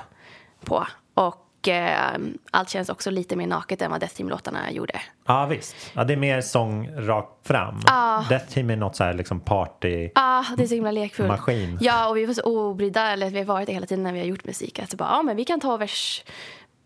på. 0.65 0.87
Och 1.15 1.44
eh, 1.69 1.97
allt 2.51 2.71
känns 2.71 2.89
också 2.89 3.11
lite 3.11 3.37
mer 3.37 3.47
naket 3.47 3.83
än 3.83 3.91
vad 3.91 4.01
Death 4.01 4.15
Team-låtarna 4.15 4.71
gjorde. 4.71 5.01
Ja, 5.27 5.47
visst. 5.47 5.77
Ja, 5.93 6.05
det 6.05 6.13
är 6.13 6.17
mer 6.17 6.41
sång 6.41 6.91
rakt 6.97 7.47
fram. 7.47 7.81
Ja. 7.87 8.25
Death 8.29 8.47
Team 8.47 8.71
är 8.71 8.77
något 8.77 8.97
så 8.97 9.05
här 9.05 9.15
liksom 9.15 9.41
party. 9.41 10.11
Ah, 10.15 10.45
det 10.57 10.63
är 10.63 10.67
så 10.67 10.75
himla 10.75 10.91
lekfullt. 10.91 11.29
Maskin. 11.29 11.79
Ja, 11.81 12.09
och 12.09 12.17
vi 12.17 12.27
var 12.27 12.35
så 12.35 12.43
obrydda, 12.43 13.11
eller 13.11 13.31
vi 13.31 13.39
har 13.39 13.47
varit 13.47 13.67
det 13.67 13.73
hela 13.73 13.87
tiden 13.87 14.05
när 14.05 14.13
vi 14.13 14.19
har 14.19 14.27
gjort 14.27 14.45
musik. 14.45 14.79
Att 14.79 14.95
bara, 14.95 15.09
ja 15.09 15.23
men 15.23 15.37
vi 15.37 15.45
kan 15.45 15.61
ta 15.61 15.77
vers, 15.77 16.25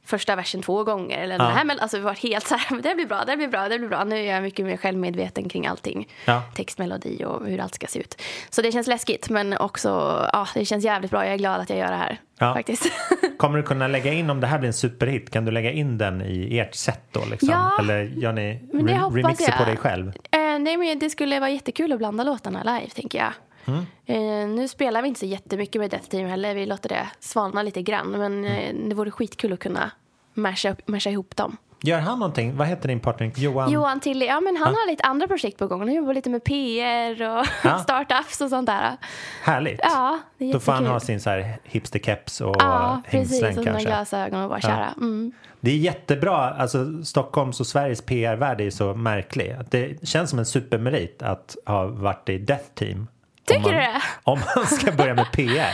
första 0.09 0.37
versen 0.37 0.63
två 0.63 0.85
gånger. 0.85 1.19
Eller 1.19 1.39
den 1.39 1.47
här, 1.53 1.65
men 1.65 1.79
alltså 1.81 1.97
vi 1.97 2.03
var 2.03 2.15
helt 2.15 2.47
så 2.47 2.55
här, 2.57 2.83
det 2.83 2.95
blir 2.95 3.07
bra, 3.07 3.25
det 3.27 3.37
blir 3.37 3.49
bra, 3.49 3.69
det 3.69 3.79
blir 3.79 3.89
bra. 3.89 4.05
Nu 4.05 4.17
är 4.19 4.35
jag 4.35 4.43
mycket 4.43 4.67
mer 4.67 4.77
självmedveten 4.77 5.49
kring 5.49 5.67
allting. 5.67 6.09
Ja. 6.25 6.43
Text, 6.55 6.79
melodi 6.79 7.25
och 7.25 7.47
hur 7.47 7.61
allt 7.61 7.75
ska 7.75 7.87
se 7.87 7.99
ut. 8.01 8.23
Så 8.51 8.63
det 8.63 8.73
känns 8.73 8.87
läskigt, 8.87 9.31
men 9.31 9.59
också, 9.59 9.89
ja 10.33 10.47
det 10.55 10.65
känns 10.65 10.85
jävligt 10.85 11.11
bra. 11.11 11.25
Jag 11.25 11.35
är 11.35 11.39
glad 11.39 11.61
att 11.61 11.71
jag 11.71 11.79
gör 11.79 11.91
det 11.91 11.97
här. 11.97 12.21
Ja. 12.39 12.55
Faktiskt. 12.55 12.87
Kommer 13.39 13.57
du 13.59 13.63
kunna 13.65 13.89
lägga 13.89 14.13
in, 14.13 14.31
om 14.31 14.41
det 14.41 14.47
här 14.47 14.59
blir 14.59 14.67
en 14.67 14.73
superhit, 14.73 15.31
kan 15.31 15.45
du 15.45 15.53
lägga 15.53 15.71
in 15.73 15.99
den 15.99 16.23
i 16.23 16.59
ert 16.59 16.75
set 16.75 17.01
då? 17.13 17.25
Liksom? 17.31 17.49
Ja. 17.49 17.73
Eller 17.81 18.03
gör 18.03 18.33
ni 18.33 18.61
re- 18.73 19.15
remixer 19.17 19.59
på 19.59 19.65
dig 19.65 19.77
själv? 19.77 20.09
Eh, 20.31 20.41
nej, 20.59 20.77
men 20.77 20.99
det 20.99 21.11
skulle 21.11 21.41
vara 21.41 21.51
jättekul 21.51 21.93
att 21.93 21.99
blanda 21.99 22.25
låtarna 22.25 22.63
live, 22.63 22.91
tänker 22.95 23.19
jag. 23.19 23.33
Mm. 23.69 23.87
Eh, 24.07 24.49
nu 24.57 24.69
spelar 24.69 25.03
vi 25.03 25.09
inte 25.09 25.21
så 25.21 25.27
jättemycket 25.27 25.81
med 25.81 25.91
Death 25.91 26.09
Team 26.09 26.29
heller. 26.29 26.55
Vi 26.55 26.67
låter 26.67 26.89
det 26.89 27.07
svalna 27.21 27.63
lite 27.63 27.83
grann. 27.83 28.11
Men 28.11 28.45
eh, 28.45 28.75
det 28.89 28.95
vore 28.95 29.11
skitkul 29.11 29.53
att 29.53 29.59
kunna 29.59 29.91
masha, 30.35 30.77
masha 30.87 31.11
ihop 31.11 31.37
dem. 31.37 31.57
Gör 31.83 32.01
han 32.01 32.19
någonting? 32.19 32.57
Vad 32.57 32.67
heter 32.67 32.89
din 32.89 33.01
partner? 33.01 33.33
Johan? 33.37 33.71
Johan 33.73 34.01
Tilly, 34.01 34.27
ja 34.27 34.41
men 34.41 34.57
han 34.57 34.67
har 34.75 34.91
lite 34.91 35.03
andra 35.05 35.27
projekt 35.27 35.59
på 35.59 35.67
gång. 35.67 35.81
Han 35.81 35.95
jobbar 35.95 36.15
lite 36.15 36.31
med 36.31 36.45
PR 36.45 37.23
och 37.39 37.47
Ja. 37.65 37.79
startups 37.83 38.41
och 38.41 38.49
sånt 38.51 38.67
där. 38.67 38.97
Härligt. 39.43 39.81
Ja, 39.83 40.19
det 40.39 40.45
är 40.49 40.53
Då 40.53 40.61
får 40.61 40.73
han 40.73 40.87
ha 40.87 41.01
sin 41.01 41.21
så 41.21 41.31
här 41.31 41.57
hipsterkeps 41.65 42.41
och 42.41 42.57
Ja, 42.59 43.03
precis. 43.11 43.31
hängslen 43.43 43.49
Och 43.49 43.55
sina 43.55 43.65
kanske. 43.73 43.89
glasögon 43.89 44.43
och 44.43 44.49
bara 44.49 44.61
köra. 44.61 44.89
Mm. 44.97 45.33
Det 45.61 45.71
är 45.71 45.77
jättebra. 45.77 46.37
Alltså, 46.37 47.05
Stockholms 47.05 47.61
och 47.61 47.67
Sveriges 47.67 48.03
PR-värld 48.03 48.61
är 48.61 48.71
så 48.71 48.95
märklig. 48.95 49.57
Det 49.71 50.09
känns 50.09 50.31
som 50.31 50.39
en 50.39 50.47
supermerit 50.47 51.23
att 51.23 51.57
ha 51.67 51.87
varit 51.87 52.29
i 52.29 52.39
Death 52.39 52.65
Team. 52.75 53.07
Om 53.51 53.57
Tycker 53.57 53.61
man, 53.63 53.73
du 53.73 53.77
det? 53.81 54.03
Om 54.25 54.41
man 54.57 54.67
ska 54.67 54.93
börja 54.93 55.15
med 55.15 55.33
PR. 55.33 55.73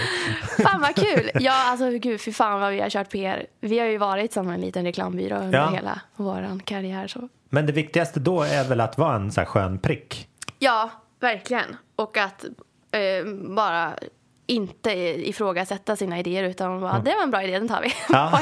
Fan 0.63 0.81
vad 0.81 0.97
kul! 0.97 1.31
Ja, 1.35 1.71
alltså 1.71 1.91
gud, 1.91 2.21
för 2.21 2.33
fan 2.33 2.61
vad 2.61 2.73
vi 2.73 2.81
har 2.81 2.91
kört 2.91 3.11
PR. 3.11 3.47
Vi 3.61 3.79
har 3.79 3.87
ju 3.87 3.99
varit 3.99 4.33
som 4.33 4.51
en 4.51 4.61
liten 4.61 4.85
reklambyrå 4.85 5.37
under 5.37 5.59
Ja. 5.59 5.71
hela 5.71 6.01
vår 6.17 6.61
karriär. 6.65 7.07
Så. 7.09 7.29
Men 7.51 7.67
det 7.67 7.73
viktigaste 7.73 8.21
då 8.21 8.43
är 8.43 8.65
väl 8.65 8.81
att 8.81 8.99
vara 8.99 9.17
en 9.17 9.33
så 9.33 9.41
här 9.41 9.47
skön 9.47 9.79
prick. 9.79 10.29
Ja, 10.59 10.91
verkligen. 11.21 11.77
Och 11.97 12.17
att 12.17 12.45
eh, 12.93 13.27
bara 13.57 13.95
inte 14.47 14.91
ifrågasätta 15.29 15.97
sina 15.97 16.19
idéer 16.19 16.45
utan 16.45 16.81
bara, 16.81 16.99
det 16.99 17.15
var 17.15 17.23
en 17.23 17.31
bra 17.31 17.43
idé, 17.43 17.59
den 17.59 17.69
tar 17.69 17.83
vi. 17.83 17.93
Ja. 18.09 18.41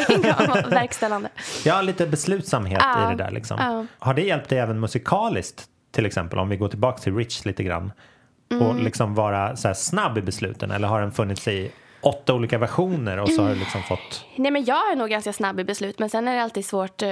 Verkställande. 0.71 1.29
Ja, 1.65 1.83
lite 1.83 2.07
beslutsamhet 2.07 2.79
Ja. 2.83 3.13
i 3.13 3.17
det 3.17 3.25
där 3.25 3.31
liksom. 3.31 3.57
Ja. 3.61 3.87
Har 4.07 4.15
det 4.15 4.23
hjälpt 4.23 4.49
dig 4.49 4.59
även 4.59 4.81
musikaliskt 4.81 5.65
till 5.93 6.07
exempel? 6.07 6.39
Om 6.39 6.49
vi 6.49 6.57
går 6.57 6.69
tillbaka 6.69 6.99
till 6.99 7.17
Rich 7.17 7.45
lite 7.45 7.63
grann. 7.63 7.93
Mm. 8.53 8.67
Och 8.67 8.77
liksom 8.77 9.15
vara 9.15 9.57
så 9.57 9.69
här 9.69 9.75
snabb 9.75 10.19
i 10.19 10.23
besluten 10.23 10.71
eller 10.71 10.89
har 10.89 11.01
den 11.01 11.13
funnits 11.13 11.49
i 11.49 11.71
åtta 12.03 12.35
olika 12.35 12.59
versioner 12.59 13.19
och 13.19 13.29
så 13.29 13.43
har 13.43 13.49
du 13.49 13.55
liksom 13.55 13.83
fått... 13.83 14.25
Nej, 14.37 14.51
men 14.51 14.65
jag 14.65 14.93
är 14.93 14.97
nog 14.97 15.11
ganska 15.11 15.33
snabb 15.33 15.61
i 15.61 15.65
beslut, 15.65 15.99
men 15.99 16.11
sen 16.11 16.29
är 16.29 16.35
det 16.35 16.43
alltid 16.43 16.65
svårt 16.65 17.03
eh, 17.03 17.09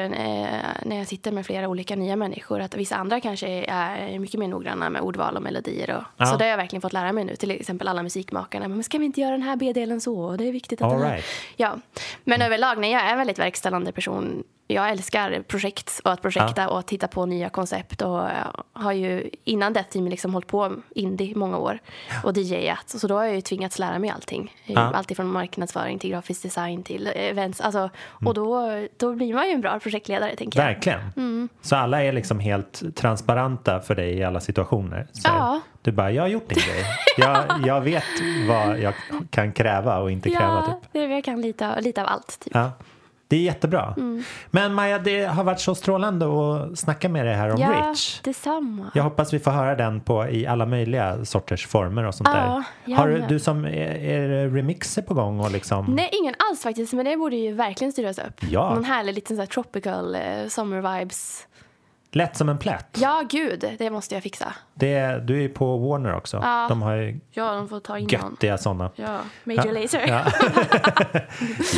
när 0.83 0.97
jag 0.99 1.07
sitter 1.07 1.33
med 1.33 1.47
flera 1.47 1.69
olika 1.69 1.97
nya 1.97 2.17
människor 2.17 2.61
att 2.61 2.77
vissa 2.77 2.97
andra 2.97 3.21
kanske 3.21 3.49
är 3.65 4.19
mycket 4.19 4.41
mer 4.41 4.49
noggranna 4.49 4.91
med 4.91 5.03
ordval 5.03 5.37
och 5.37 5.43
melodier. 5.43 5.97
Och, 5.97 6.03
Ja. 6.17 6.27
Så 6.27 6.37
det 6.37 6.45
har 6.45 6.51
jag 6.51 6.57
verkligen 6.57 6.81
fått 6.81 6.93
lära 6.93 7.13
mig 7.13 7.25
nu, 7.25 7.37
till 7.37 7.51
exempel 7.51 7.89
alla 7.89 8.03
musikmakarna. 8.03 8.69
Men 8.69 8.85
ska 8.85 8.99
vi 8.99 9.05
inte 9.05 9.21
göra 9.21 9.33
den 9.33 9.43
här 9.43 9.57
B-delen 9.57 10.01
så? 10.01 10.37
Det 10.37 10.49
är 10.49 10.53
viktigt 10.53 10.83
att 10.83 10.93
All 10.93 10.99
den 10.99 11.09
här... 11.09 11.15
right. 11.15 11.27
Ja, 11.57 11.79
men 12.25 12.43
överlag 12.43 12.79
när 12.79 12.93
jag 12.93 13.03
är 13.03 13.13
en 13.13 13.19
väldigt 13.19 13.39
verkställande 13.39 13.93
person 13.93 14.45
jag 14.75 14.91
älskar 14.91 15.43
projekt 15.43 16.01
och 16.05 16.13
att 16.13 16.23
projekta 16.23 16.69
och 16.69 16.79
att 16.79 16.91
hitta 16.91 17.09
på 17.09 17.27
nya 17.27 17.49
koncept. 17.49 18.03
Och 18.03 18.19
jag 18.19 18.55
har 18.73 18.93
ju 18.93 19.31
innan 19.45 19.73
Death 19.73 19.89
Team 19.89 20.09
liksom 20.09 20.35
hållit 20.35 20.49
på 20.49 20.73
indie 20.95 21.35
många 21.37 21.57
år 21.57 21.79
och 22.25 22.37
DJat. 22.37 22.89
Så 22.89 23.07
då 23.07 23.17
har 23.17 23.25
jag 23.25 23.35
ju 23.35 23.41
tvingats 23.41 23.79
lära 23.79 23.99
mig 23.99 24.11
allting. 24.11 24.55
Ja. 24.65 24.81
Allt 24.81 25.17
från 25.17 25.27
marknadsföring 25.27 25.99
till 25.99 26.11
grafisk 26.11 26.43
design 26.43 26.83
till 26.83 27.07
events. 27.15 27.61
Alltså, 27.61 27.91
och 28.25 28.35
då, 28.35 28.71
då 28.97 29.15
blir 29.15 29.35
man 29.35 29.47
ju 29.47 29.53
en 29.53 29.61
bra 29.61 29.81
projektledare, 29.81 30.37
tänker 30.37 30.61
jag. 30.61 30.67
Verkligen. 30.67 31.01
Mm. 31.17 31.49
Så 31.61 31.77
alla 31.77 32.03
är 32.03 32.13
liksom 32.13 32.41
helt 32.41 32.97
transparenta 32.97 33.81
för 33.81 33.95
dig 33.95 34.15
i 34.15 34.25
alla 34.25 34.41
situationer. 34.41 35.07
Så 35.13 35.29
Ja. 35.29 35.61
Du 35.83 35.93
bara, 35.93 36.11
jag 36.13 36.23
har 36.23 36.29
gjort 36.29 36.51
min 36.51 36.59
grej. 36.59 36.85
Jag, 37.17 37.45
jag 37.67 37.81
vet 37.81 38.05
vad 38.49 38.79
jag 38.79 38.95
kan 39.31 39.53
kräva 39.53 39.99
och 39.99 40.11
inte 40.11 40.31
kräva. 40.31 40.65
Ja, 40.69 40.81
Typ. 40.83 40.93
det, 40.93 41.05
jag 41.05 41.25
kan 41.25 41.41
lite, 41.41 41.81
lite 41.81 42.03
av 42.03 42.09
allt. 42.09 42.41
Typ. 42.41 42.55
Ja. 42.55 42.71
Det 43.31 43.37
är 43.37 43.41
jättebra. 43.41 43.95
Mm. 43.97 44.23
Men 44.51 44.75
Maja, 44.75 44.99
det 44.99 45.25
har 45.25 45.45
varit 45.45 45.61
så 45.61 45.75
strålande 45.75 46.27
att 46.27 46.79
snacka 46.79 47.09
med 47.09 47.27
dig 47.27 47.35
här 47.35 47.51
om 47.55 47.61
Ja, 47.61 47.91
Rich. 47.91 48.21
detsamma. 48.21 48.91
Jag 48.95 49.03
hoppas 49.03 49.33
vi 49.35 49.39
får 49.39 49.51
höra 49.51 49.75
den 49.75 50.01
på, 50.01 50.29
i 50.29 50.47
alla 50.47 50.67
möjliga 50.67 51.25
sorters 51.25 51.67
former 51.67 52.05
och 52.05 52.15
sånt 52.15 52.29
Ja, 52.33 52.63
där. 52.85 52.95
Har 52.95 53.09
du, 53.09 53.25
du 53.29 53.39
som, 53.39 53.65
är, 53.65 53.71
är 53.71 54.49
remixer 54.51 55.03
på 55.03 55.15
gång 55.15 55.41
och 55.41 55.51
liksom? 55.51 55.85
Nej, 55.87 56.11
ingen 56.13 56.35
alls 56.51 56.63
faktiskt, 56.63 56.93
men 56.93 57.05
det 57.05 57.17
borde 57.17 57.37
ju 57.37 57.53
verkligen 57.53 57.93
styras 57.93 58.19
upp. 58.19 58.41
Ja. 58.51 58.75
Någon 58.75 58.85
härlig 58.85 59.15
liten 59.15 59.37
så 59.37 59.43
här 59.43 59.47
tropical 59.47 60.15
eh, 60.15 60.21
summer 60.49 60.99
vibes. 60.99 61.47
Lätt 62.13 62.37
som 62.37 62.49
en 62.49 62.59
plätt. 62.59 62.97
Ja, 63.01 63.23
gud, 63.31 63.65
det 63.79 63.91
måste 63.91 64.15
jag 64.15 64.23
fixa. 64.23 64.53
Det, 64.75 65.19
du 65.27 65.37
är 65.37 65.41
ju 65.41 65.49
på 65.49 65.77
Warner 65.77 66.15
också. 66.15 66.37
Ja. 66.43 66.67
De 66.69 66.83
har 66.83 66.95
ju 66.95 67.21
Ja, 67.31 67.53
de 67.55 67.69
får 67.69 67.81
ta 67.81 67.99
in 67.99 68.09
någon. 68.13 68.31
göttiga 68.33 68.59
sådana. 68.59 68.91
Ja, 68.97 69.19
Major 69.45 69.73
Lazer. 69.73 70.05
Ja, 70.09 70.23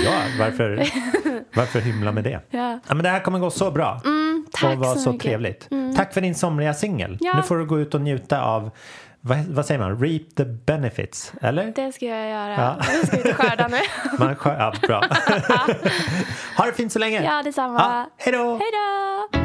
ja 0.05 0.13
varför, 0.39 0.87
varför 1.57 1.81
hymla 1.81 2.13
med 2.13 2.25
det? 2.25 2.41
Ja. 2.51 2.79
Ja, 2.89 2.95
men 2.95 3.03
det 3.03 3.09
här 3.09 3.21
kommer 3.21 3.39
gå 3.39 3.51
så 3.51 3.71
bra. 3.71 4.01
tack 4.53 4.73
och 4.73 4.79
vara 4.79 4.95
så 4.95 5.01
så, 5.01 5.13
mycket. 5.13 5.27
Mm. 5.33 5.41
trevligt. 5.69 5.97
Tack 5.97 6.15
för 6.15 6.21
din 6.21 6.35
somriga 6.35 6.75
singel. 6.75 7.19
Ja. 7.21 7.37
Nu 7.37 7.43
får 7.43 7.57
du 7.57 7.65
gå 7.67 7.81
ut 7.81 7.95
och 7.95 8.01
njuta 8.01 8.43
av, 8.45 8.71
vad, 9.21 9.39
vad 9.39 9.67
säger 9.67 9.81
man, 9.81 9.99
reap 9.99 10.23
the 10.37 10.45
benefits, 10.45 11.33
eller? 11.41 11.73
Det 11.77 11.93
ska 11.93 12.07
jag 12.07 12.31
göra. 12.31 12.53
Ja. 12.55 12.77
Jag 12.95 13.07
ska 13.07 13.19
ut 13.19 13.27
och 13.27 13.35
skörda 13.45 13.69
nu. 13.69 13.77
Man, 14.25 14.35
skö- 14.37 14.57
ja, 14.59 14.75
bra. 14.87 15.01
ha 16.57 16.67
det 16.67 16.73
fint 16.73 16.93
så 16.93 16.99
länge. 16.99 17.23
Ja, 17.25 17.43
detsamma. 17.43 17.79
Ja, 17.79 18.11
hej 18.19 18.33
då. 18.33 18.57
Hej 18.57 18.71
då! 19.33 19.42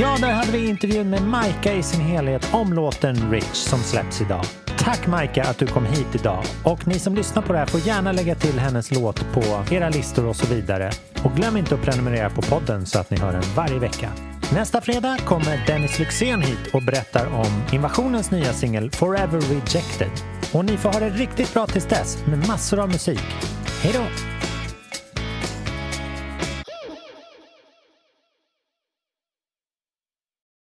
Ja, 0.00 0.16
där 0.20 0.32
hade 0.32 0.52
vi 0.52 0.68
intervjun 0.68 1.10
med 1.10 1.22
Majka 1.22 1.74
i 1.74 1.82
sin 1.82 2.00
helhet 2.00 2.48
om 2.52 2.72
låten 2.72 3.30
Rich 3.30 3.52
som 3.52 3.78
släpps 3.78 4.20
idag. 4.20 4.44
Tack 4.78 5.06
Majka 5.06 5.42
att 5.42 5.58
du 5.58 5.66
kom 5.66 5.84
hit 5.84 6.14
idag. 6.14 6.44
Och 6.64 6.86
ni 6.86 6.98
som 6.98 7.14
lyssnar 7.14 7.42
på 7.42 7.52
det 7.52 7.58
här 7.58 7.66
får 7.66 7.80
gärna 7.80 8.12
lägga 8.12 8.34
till 8.34 8.58
hennes 8.58 8.90
låt 8.90 9.32
på 9.32 9.74
era 9.74 9.88
listor 9.88 10.26
och 10.26 10.36
så 10.36 10.46
vidare. 10.54 10.92
Och 11.24 11.32
glöm 11.36 11.56
inte 11.56 11.74
att 11.74 11.82
prenumerera 11.82 12.30
på 12.30 12.42
podden 12.42 12.86
så 12.86 12.98
att 12.98 13.10
ni 13.10 13.18
hör 13.18 13.32
den 13.32 13.42
varje 13.56 13.78
vecka. 13.78 14.10
Nästa 14.54 14.80
fredag 14.80 15.18
kommer 15.24 15.66
Dennis 15.66 15.98
Lyxzén 15.98 16.42
hit 16.42 16.74
och 16.74 16.82
berättar 16.82 17.26
om 17.26 17.62
Invasionens 17.72 18.30
nya 18.30 18.52
singel 18.52 18.90
Forever 18.90 19.40
Rejected. 19.40 20.10
Och 20.52 20.64
ni 20.64 20.76
får 20.76 20.92
ha 20.92 21.00
det 21.00 21.10
riktigt 21.10 21.54
bra 21.54 21.66
tills 21.66 21.86
dess 21.86 22.26
med 22.26 22.48
massor 22.48 22.80
av 22.80 22.88
musik. 22.88 23.24
Hej 23.82 23.92
då! 23.94 24.25